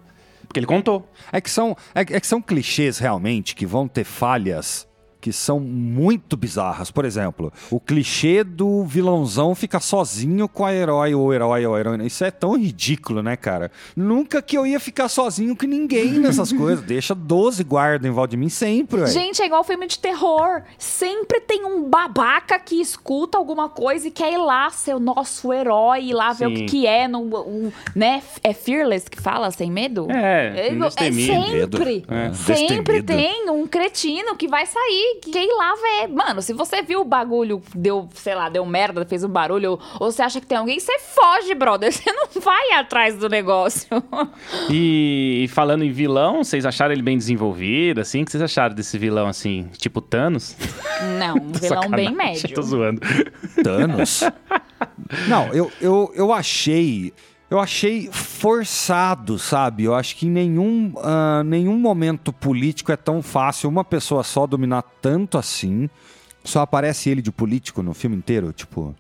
[0.48, 1.10] Porque ele contou.
[1.32, 4.88] É que são, é, é que são clichês realmente que vão ter falhas
[5.26, 6.92] que são muito bizarras.
[6.92, 12.06] Por exemplo, o clichê do vilãozão ficar sozinho com a herói ou herói ou heroína.
[12.06, 13.72] Isso é tão ridículo, né, cara?
[13.96, 16.86] Nunca que eu ia ficar sozinho com ninguém nessas coisas.
[16.86, 19.08] Deixa 12 guardas em volta de mim sempre, ué.
[19.08, 20.62] Gente, é igual filme de terror.
[20.78, 25.52] Sempre tem um babaca que escuta alguma coisa e quer ir lá ser o nosso
[25.52, 26.66] herói, ir lá ver o que, Sim.
[26.68, 27.08] que é.
[27.08, 28.22] No, o- né?
[28.44, 30.06] É fearless que fala, sem medo?
[30.12, 31.78] É, É, destemido.
[31.80, 32.06] sempre.
[32.08, 36.08] É, Sempre tem um cretino que vai sair, que quer ir lá ver.
[36.08, 39.80] Mano, se você viu o bagulho, deu, sei lá, deu merda, fez um barulho, ou,
[40.00, 41.92] ou você acha que tem alguém, você foge, brother.
[41.96, 43.88] Você não vai atrás do negócio.
[44.70, 48.22] E, e falando em vilão, vocês acharam ele bem desenvolvido, assim?
[48.22, 50.56] O que vocês acharam desse vilão, assim, tipo Thanos?
[51.20, 52.54] Não, um vilão bem médio.
[52.54, 53.02] Tô zoando.
[53.64, 54.24] Thanos.
[55.28, 57.14] Não, eu, eu, eu achei.
[57.56, 59.86] Eu achei forçado, sabe?
[59.86, 64.46] Eu acho que em nenhum, ah, nenhum momento político é tão fácil uma pessoa só
[64.46, 65.90] dominar tanto assim.
[66.44, 68.94] Só aparece ele de político no filme inteiro, tipo.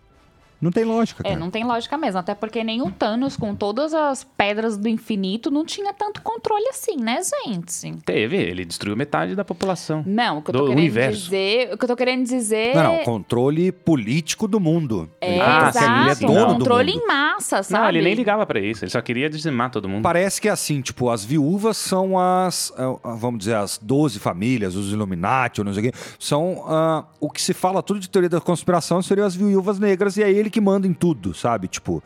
[0.62, 1.36] Não tem lógica, cara.
[1.36, 2.20] É, não tem lógica mesmo.
[2.20, 6.68] Até porque nem o Thanos, com todas as pedras do infinito, não tinha tanto controle
[6.70, 7.94] assim, né, gente?
[8.06, 10.04] Teve, ele destruiu metade da população.
[10.06, 11.22] Não, o que eu tô Do querendo universo.
[11.24, 11.74] dizer.
[11.74, 12.74] O que eu tô querendo dizer.
[12.76, 15.10] Não, não, controle político do mundo.
[15.22, 15.66] É, Ah,
[16.08, 16.26] é exato.
[16.26, 17.04] dono do controle mundo.
[17.04, 17.82] em massa, sabe?
[17.84, 20.02] Não, ele nem ligava pra isso, ele só queria dizimar todo mundo.
[20.04, 24.76] Parece que é assim, tipo, as viúvas são as, ah, vamos dizer, as 12 famílias,
[24.76, 28.10] os Illuminati, ou não sei o quê, são ah, o que se fala tudo de
[28.10, 31.68] teoria da conspiração seriam as viúvas negras, e aí ele que manda em tudo, sabe?
[31.68, 32.02] Tipo,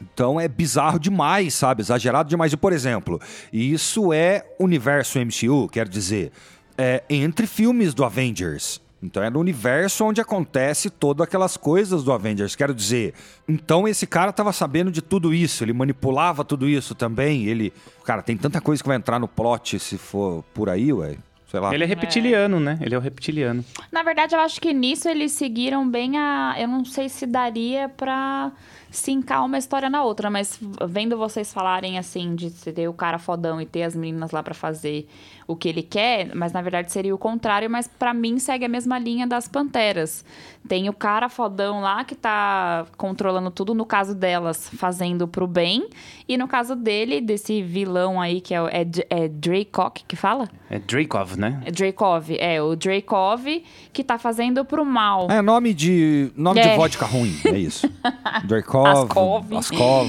[0.00, 1.82] então é bizarro demais, sabe?
[1.82, 2.52] Exagerado demais.
[2.52, 3.20] E, por exemplo,
[3.52, 6.32] isso é universo MCU, quer dizer,
[6.76, 8.80] é entre filmes do Avengers.
[9.02, 12.54] Então é no universo onde acontece todas aquelas coisas do Avengers.
[12.54, 13.14] Quero dizer,
[13.48, 17.46] então esse cara tava sabendo de tudo isso, ele manipulava tudo isso também.
[17.46, 17.72] Ele.
[18.04, 21.16] Cara, tem tanta coisa que vai entrar no plot se for por aí, ué.
[21.52, 21.74] Sei lá.
[21.74, 22.78] Ele é reptiliano, né?
[22.80, 23.62] Ele é o reptiliano.
[23.92, 26.56] Na verdade, eu acho que nisso eles seguiram bem a.
[26.58, 28.50] Eu não sei se daria pra
[28.90, 33.60] sincar uma história na outra, mas vendo vocês falarem assim, de ter o cara fodão
[33.60, 35.06] e ter as meninas lá pra fazer
[35.46, 38.68] o que ele quer, mas na verdade seria o contrário, mas pra mim segue a
[38.68, 40.24] mesma linha das panteras.
[40.68, 45.88] Tem o cara fodão lá que tá controlando tudo, no caso delas, fazendo pro bem,
[46.28, 50.48] e no caso dele, desse vilão aí, que é, o- é, é Dracok que fala?
[50.70, 51.60] É Dracov, né?
[51.66, 53.44] É Dracov, é, o Dracov
[53.92, 55.28] que tá fazendo pro mal.
[55.30, 56.68] É nome de nome É.
[56.70, 57.90] de vodka ruim, é isso.
[58.44, 59.56] Dracov, Askov.
[59.56, 60.08] Askov,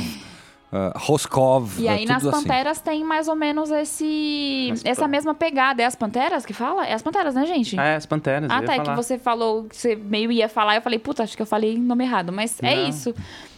[0.74, 2.32] uh, Roskov, E é aí nas assim.
[2.32, 5.08] Panteras tem mais ou menos esse Mas, essa pô.
[5.08, 5.84] mesma pegada.
[5.84, 6.86] É as Panteras que fala?
[6.86, 7.80] É as Panteras, né, gente?
[7.80, 8.50] Ah, é, as panteras.
[8.50, 8.74] Ah, eu ia tá.
[8.74, 8.96] É que falar.
[8.98, 10.76] você falou que você meio ia falar.
[10.76, 12.32] Eu falei, puta, acho que eu falei nome errado.
[12.34, 12.90] Mas é Não.
[12.90, 13.14] isso.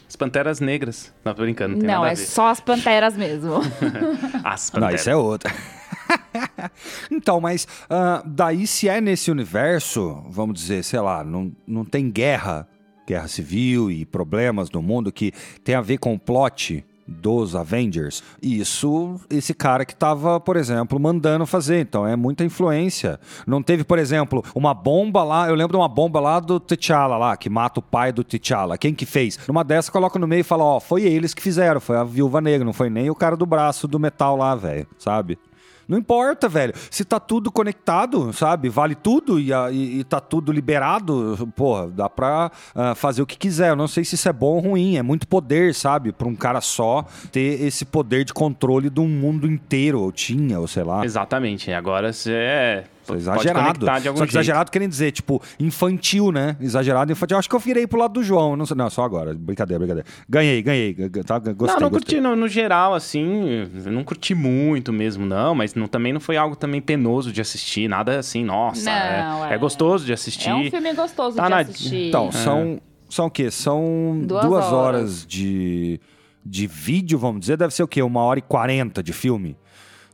[0.08, 1.14] As panteras negras.
[1.24, 2.26] Não, tô brincando, não tem Não, nada a é ver.
[2.26, 3.54] só as Panteras mesmo.
[4.44, 5.02] As Não, panteras.
[5.02, 5.52] isso é outra.
[7.10, 12.12] então, mas ah, daí se é nesse universo, vamos dizer, sei lá, não, não tem
[12.12, 12.68] guerra,
[13.08, 15.32] guerra civil e problemas no mundo que
[15.64, 18.24] tem a ver com o plot dos Avengers.
[18.42, 21.82] Isso, esse cara que tava, por exemplo, mandando fazer.
[21.82, 23.20] Então é muita influência.
[23.46, 25.48] Não teve, por exemplo, uma bomba lá.
[25.48, 28.78] Eu lembro de uma bomba lá do T'Challa lá, que mata o pai do T'Challa.
[28.78, 29.40] Quem que fez?
[29.48, 31.80] Numa dessa, coloca no meio e fala: Ó, foi eles que fizeram.
[31.80, 34.88] Foi a viúva negra, não foi nem o cara do braço do metal lá, velho.
[34.98, 35.38] Sabe?
[35.88, 36.74] Não importa, velho.
[36.90, 38.70] Se tá tudo conectado, sabe?
[38.70, 43.38] Vale tudo e, e- e tá tudo liberado, porra, dá pra ah, fazer o que
[43.38, 43.70] quiser.
[43.70, 44.98] Eu não sei se isso é bom ou ruim.
[44.98, 46.12] É muito poder, sabe?
[46.12, 50.68] Pra um cara só ter esse poder de controle um mundo inteiro, ou tinha, ou
[50.68, 51.04] sei lá.
[51.06, 51.72] Exatamente.
[51.72, 52.84] Agora você é.
[53.14, 53.80] É exagerado.
[53.80, 54.42] conectar de algum Só que jeito.
[54.44, 56.56] exagerado querendo dizer, tipo, infantil, né?
[56.60, 57.38] Exagerado infantil.
[57.38, 58.56] Acho que eu virei pro lado do João.
[58.56, 59.34] Não, sei, não só agora.
[59.34, 60.08] Brincadeira, brincadeira.
[60.28, 60.94] Ganhei, ganhei.
[61.26, 61.90] Tá, gostei, não, não gostei.
[61.90, 66.38] curti, no, no geral, assim, não curti muito mesmo, não, mas não, também não foi
[66.38, 69.54] algo também penoso de assistir, nada assim, nossa, Não, é, é.
[69.56, 70.50] é gostoso de assistir.
[70.50, 72.08] é um filme gostoso Tá de na- assistir.
[72.10, 72.80] Então, são,
[73.10, 73.50] são o quê?
[73.52, 75.26] São duas, Duas horas, horas.
[75.28, 76.00] de,
[76.46, 77.58] de vídeo, vamos dizer.
[77.58, 78.02] Deve ser o quê?
[78.02, 79.56] Uma hora e quarenta de filme.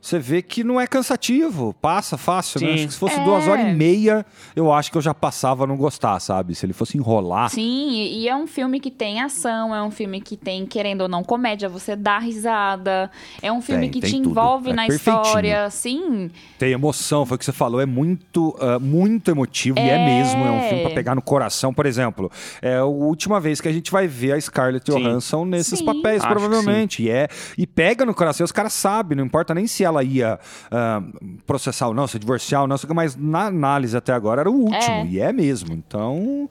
[0.02, 2.74] Você vê que não é cansativo, passa fácil, né?
[2.74, 3.22] Acho que se fosse É.
[3.24, 4.26] duas horas e meia,
[4.56, 6.56] eu acho que eu já passava a não gostar, sabe?
[6.56, 7.50] Se ele fosse enrolar.
[7.50, 11.08] Sim, e é um filme que tem ação, é um filme que tem, querendo ou
[11.08, 13.08] não, comédia, você dá risada.
[13.40, 14.30] É um filme Tem, que tem te tudo.
[14.30, 16.32] envolve É na história, sim.
[16.58, 20.04] Tem emoção, foi o que você falou, é muito, ah, muito emotivo e é É.
[20.04, 21.72] mesmo, é um filme pra pegar no coração.
[21.72, 22.28] Por exemplo,
[22.60, 24.98] é a última vez que a gente vai ver a Scarlett Sim.
[25.00, 25.84] Johansson nesses Sim.
[25.84, 27.04] papéis, Acho provavelmente.
[27.04, 30.38] E, é, e pega no coração, os caras sabem, não importa nem se ela ia
[30.70, 31.02] ah,
[31.44, 34.94] processar ou não, se divorciar ou não, mas na análise até agora era o último,
[34.94, 35.06] É.
[35.06, 35.72] e é mesmo.
[35.74, 36.48] Então.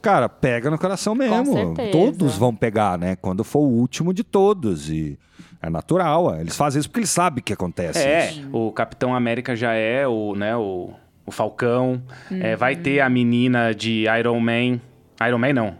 [0.00, 1.74] Cara, pega no coração mesmo.
[1.90, 3.16] Todos vão pegar, né?
[3.16, 4.90] Quando for o último de todos.
[4.90, 5.18] E
[5.62, 6.34] é natural.
[6.34, 6.40] é.
[6.42, 7.98] Eles fazem isso porque eles sabem que acontece.
[8.00, 8.48] É, isso.
[8.52, 10.90] o Capitão América já é o, né, o,
[11.24, 12.02] o Falcão.
[12.30, 14.78] É, vai ter a menina de Iron Man.
[15.26, 15.74] Iron Man não.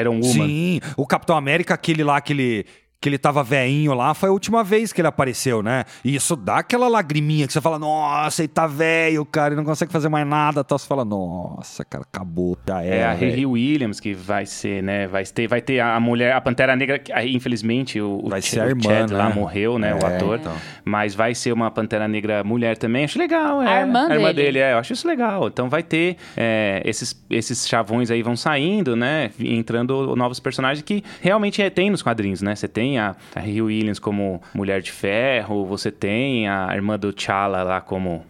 [0.00, 0.22] Iron Woman.
[0.46, 2.66] Sim, o Capitão América, aquele lá que ele,
[3.00, 5.84] que ele tava veinho lá, foi a última vez que ele apareceu, né?
[6.04, 9.64] E isso dá aquela lagriminha que você fala, nossa, ele tá velho, cara, ele não
[9.64, 10.62] consegue fazer mais nada.
[10.62, 13.10] Então você fala, nossa, cara, acabou, já É era.
[13.12, 15.06] a Riri Williams que vai ser, né?
[15.06, 18.42] Vai ter, vai ter a mulher, a Pantera Negra, que aí, infelizmente o, o Vai
[18.42, 19.34] ser a o irmã, Chad lá né?
[19.34, 19.94] morreu, né?
[19.94, 20.38] o É, ator.
[20.40, 20.56] então.
[20.84, 23.04] Mas vai ser uma Pantera Negra mulher também.
[23.04, 23.78] Acho legal, é.
[23.78, 24.32] A irmã dele.
[24.32, 24.72] dele, é.
[24.72, 25.46] Eu acho isso legal.
[25.46, 29.30] Então vai ter é, esses, esses chavões aí vão saindo, né?
[29.38, 32.56] Entrando novos personagens que realmente é, tem nos quadrinhos, né?
[32.56, 37.12] Você tem a, a Riri Williams como Mulher de Ferro, você tem a irmã do
[37.12, 38.24] T'Challa lá como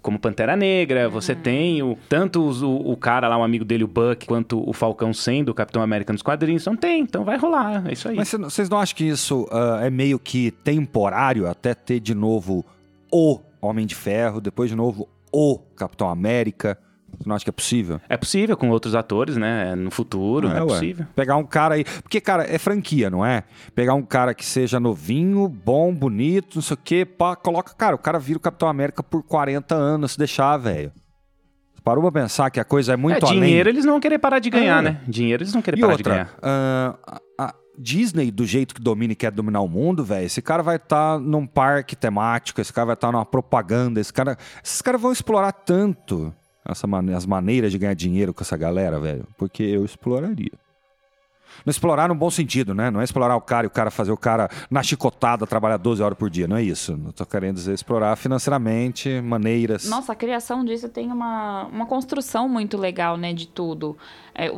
[0.00, 3.84] como Pantera Negra, você tem o, tanto os- o, o cara lá, o amigo dele,
[3.84, 6.62] o Buck, quanto o Falcão sendo o Capitão América nos quadrinhos.
[6.64, 8.16] Então tem, então vai rolar, é isso aí.
[8.16, 12.16] Mas cê- vocês não acham que isso ah, é meio que temporário até ter de
[12.16, 12.64] novo
[13.12, 16.76] o Homem de Ferro, depois de novo o Capitão América?
[17.18, 18.00] Você não acha que é possível?
[18.08, 19.74] É possível com outros atores, né?
[19.74, 20.66] No futuro, é, ué.
[20.66, 21.06] possível.
[21.14, 21.84] Pegar um cara aí.
[21.84, 23.44] Porque, cara, é franquia, não é?
[23.74, 27.74] Pegar um cara que seja novinho, bom, bonito, não sei o quê, pá, coloca.
[27.74, 30.90] Cara, o cara vira o Capitão América por 40 anos, se deixar, velho.
[31.84, 33.74] Parou pra pensar que a coisa é muito é, dinheiro além.
[33.74, 34.82] eles não vão querer parar de ganhar, Ah.
[34.82, 35.00] né?
[35.06, 36.30] Dinheiro eles não querem E parar de outra, ganhar.
[36.40, 36.96] ah,
[37.38, 40.76] a, Disney, do jeito que domina e quer dominar o mundo, velho, esse cara vai
[40.76, 45.10] estar num parque temático, esse cara vai estar numa propaganda, esse cara, esses caras vão
[45.10, 46.32] explorar tanto
[46.68, 50.52] essa mane- as maneiras de ganhar dinheiro com essa galera, velho, porque eu exploraria.
[51.66, 52.90] Não explorar no bom sentido, né?
[52.90, 56.02] Não é explorar o cara e o cara fazer o cara na chicotada trabalhar 12
[56.02, 56.48] horas por dia.
[56.48, 56.96] Não é isso.
[56.96, 59.84] Não tô querendo dizer explorar financeiramente, maneiras.
[59.88, 63.98] Nossa, a criação disso tem uma, uma construção muito legal, né, de tudo.
[64.34, 64.50] É,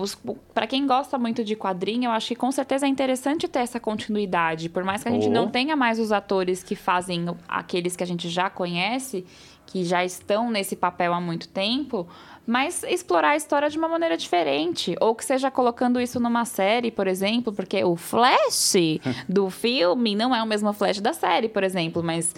[0.54, 3.80] para quem gosta muito de quadrinho, eu acho que com certeza é interessante ter essa
[3.80, 4.68] continuidade.
[4.68, 5.32] Por mais que a gente Oh.
[5.32, 9.26] não tenha mais os atores que fazem aqueles que a gente já conhece,
[9.66, 12.06] que já estão nesse papel há muito tempo,
[12.46, 14.94] mas explorar a história de uma maneira diferente.
[15.00, 18.74] Ou que seja colocando isso numa série, por exemplo, porque o Flash
[19.28, 22.34] do filme não é o mesmo Flash da série, por exemplo, mas.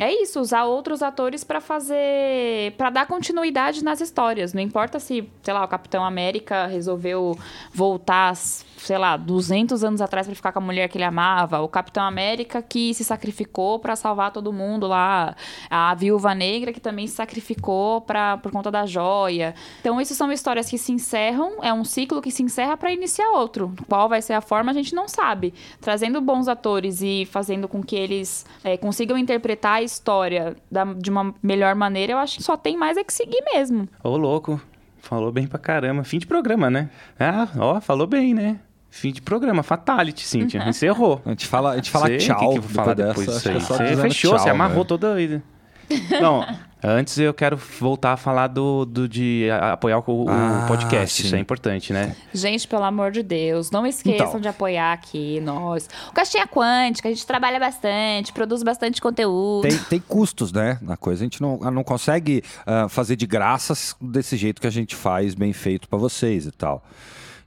[0.00, 2.72] É isso, usar outros atores pra fazer.
[2.78, 4.54] pra dar continuidade nas histórias.
[4.54, 7.38] Não importa se, sei lá, o Capitão América resolveu
[7.70, 11.60] voltar, sei lá, 200 anos atrás pra ficar com a mulher que ele amava.
[11.60, 15.36] O Capitão América que se sacrificou pra salvar todo mundo lá.
[15.68, 19.54] A Viúva Negra que também se sacrificou pra, por conta da joia.
[19.82, 23.32] Então, isso são histórias que se encerram, é um ciclo que se encerra pra iniciar
[23.32, 23.74] outro.
[23.86, 25.52] Qual vai ser a forma, a gente não sabe.
[25.78, 31.34] Trazendo bons atores e fazendo com que eles é, consigam interpretar história da- de uma
[31.42, 33.88] melhor maneira, eu acho que só tem mais é que seguir mesmo.
[34.02, 34.60] Ô, louco.
[35.02, 36.04] Falou bem pra caramba.
[36.04, 36.90] Fim de programa, né?
[37.18, 38.58] Ah, ó, falou bem, né?
[38.90, 39.62] Fim de programa.
[39.62, 40.62] Fatality, Cíntia.
[40.68, 41.22] Encerrou.
[41.24, 42.36] A gente fala, a gente fala Sei, tchau.
[42.36, 43.52] O que, que eu vou falar depois dessa.
[43.54, 43.92] disso aí?
[43.92, 44.84] É Você fechou, tchau, você amarrou né?
[44.84, 45.42] toda a ida.
[46.20, 46.46] Não,
[46.82, 51.20] antes eu quero voltar a falar do, do de a- apoiar o, o Ah, podcast.
[51.22, 51.36] Isso sim.
[51.36, 52.14] é importante, né?
[52.32, 54.40] Gente, pelo amor de Deus, não esqueçam Então.
[54.40, 55.88] de apoiar aqui nós.
[56.08, 59.62] O Caixinha Quântica, a gente trabalha bastante, produz bastante conteúdo.
[59.68, 60.78] Tem, tem custos, né?
[60.82, 61.22] Na coisa.
[61.22, 65.34] A gente não, não consegue ah, fazer de graças desse jeito que a gente faz,
[65.34, 66.82] bem feito pra vocês e tal.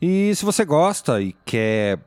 [0.01, 1.97] E se você gosta e quer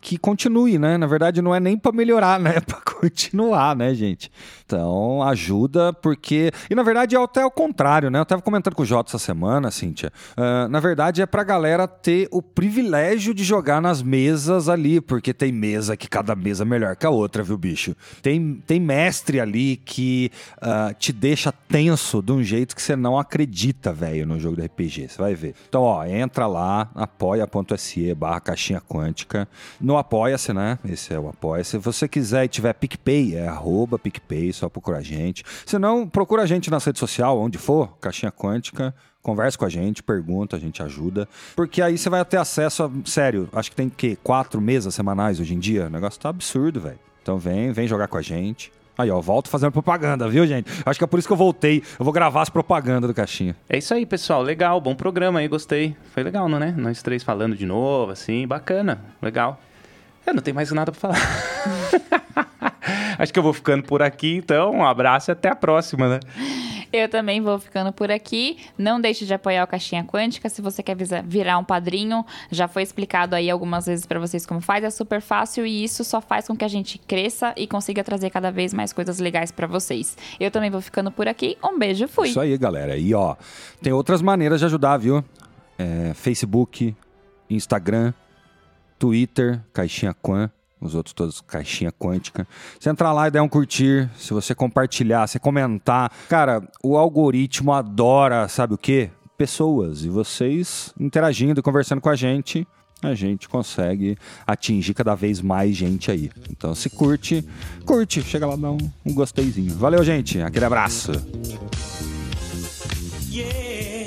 [0.00, 0.98] que continue, né?
[0.98, 2.54] Na verdade, não é nem pra melhorar, né?
[2.56, 4.30] É pra continuar, né, gente?
[4.66, 6.50] Então, ajuda, porque.
[6.70, 8.18] E na verdade é até o contrário, né?
[8.18, 10.10] Eu tava comentando com o Jota essa semana, Cíntia.
[10.36, 15.34] Ah, na verdade, é pra galera ter o privilégio de jogar nas mesas ali, porque
[15.34, 17.94] tem mesa que cada mesa é melhor que a outra, viu, bicho?
[18.22, 23.18] Tem, tem mestre ali que ah, te deixa tenso de um jeito que você não
[23.18, 25.08] acredita, velho, no jogo de RPG.
[25.10, 25.54] Você vai ver.
[25.68, 29.46] Então, ó, entra lá, apoia.se barra caixinha quântica.
[29.78, 30.78] No Apoia-se, né?
[30.88, 31.72] Esse é o Apoia-se.
[31.72, 35.44] Se você quiser e tiver PicPay, é arroba PicPay, só procura a gente.
[35.66, 38.94] Se não, procura a gente nas redes sociais, onde for, caixinha quântica.
[39.22, 41.26] Converse com a gente, pergunta, a gente ajuda.
[41.56, 42.90] Porque aí você vai ter acesso a.
[43.06, 45.86] Sério, acho que tem que quatro mesas semanais hoje em dia.
[45.86, 46.98] O negócio tá absurdo, velho.
[47.22, 48.70] Então vem, vem jogar com a gente.
[48.96, 50.70] Aí, ó, volto fazendo propaganda, viu, gente?
[50.86, 51.82] Acho que é por isso que eu voltei.
[51.98, 53.56] Eu vou gravar as propagandas do Caixinha.
[53.68, 54.40] É isso aí, pessoal.
[54.40, 55.96] Legal, bom programa aí, gostei.
[56.12, 56.72] Foi legal, não, né?
[56.76, 59.60] Nós três falando de novo, assim, bacana, legal.
[60.24, 61.18] Eu não tenho mais nada pra falar.
[63.18, 64.72] Acho que eu vou ficando por aqui, então.
[64.72, 66.20] Um abraço e até a próxima, né?
[66.92, 68.58] Eu também vou ficando por aqui.
[68.78, 70.48] Não deixe de apoiar o Caixinha Quântica.
[70.48, 74.60] Se você quer virar um padrinho, já foi explicado aí algumas vezes pra vocês como
[74.60, 74.84] faz.
[74.84, 78.30] É super fácil e isso só faz com que a gente cresça e consiga trazer
[78.30, 80.16] cada vez mais coisas legais pra vocês.
[80.38, 81.58] Eu também vou ficando por aqui.
[81.64, 82.28] Um beijo, fui.
[82.28, 82.96] Isso aí, galera.
[82.96, 83.34] E ó,
[83.82, 85.24] tem outras maneiras de ajudar, viu?
[85.76, 86.94] É, Facebook,
[87.50, 88.12] Instagram,
[88.98, 90.48] Twitter, Caixinha Quan,
[90.86, 92.46] os outros todos Caixinha Quântica.
[92.78, 96.12] Você entrar lá e der um curtir, se você compartilhar, se comentar.
[96.28, 99.10] Cara, o algoritmo adora, sabe o quê?
[99.36, 100.04] Pessoas.
[100.04, 102.66] E vocês interagindo, conversando com a gente,
[103.02, 104.16] a gente consegue
[104.46, 106.30] atingir cada vez mais gente aí.
[106.50, 107.44] Então, se curte,
[107.84, 108.22] curte.
[108.22, 109.74] Chega lá, dá um, um gosteizinho.
[109.76, 110.40] Valeu, gente.
[110.40, 111.12] Aquele abraço.
[113.30, 114.04] Yeah,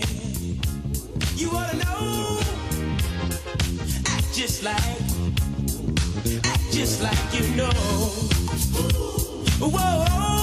[6.77, 7.71] just like you know.
[9.59, 10.36] Whoa,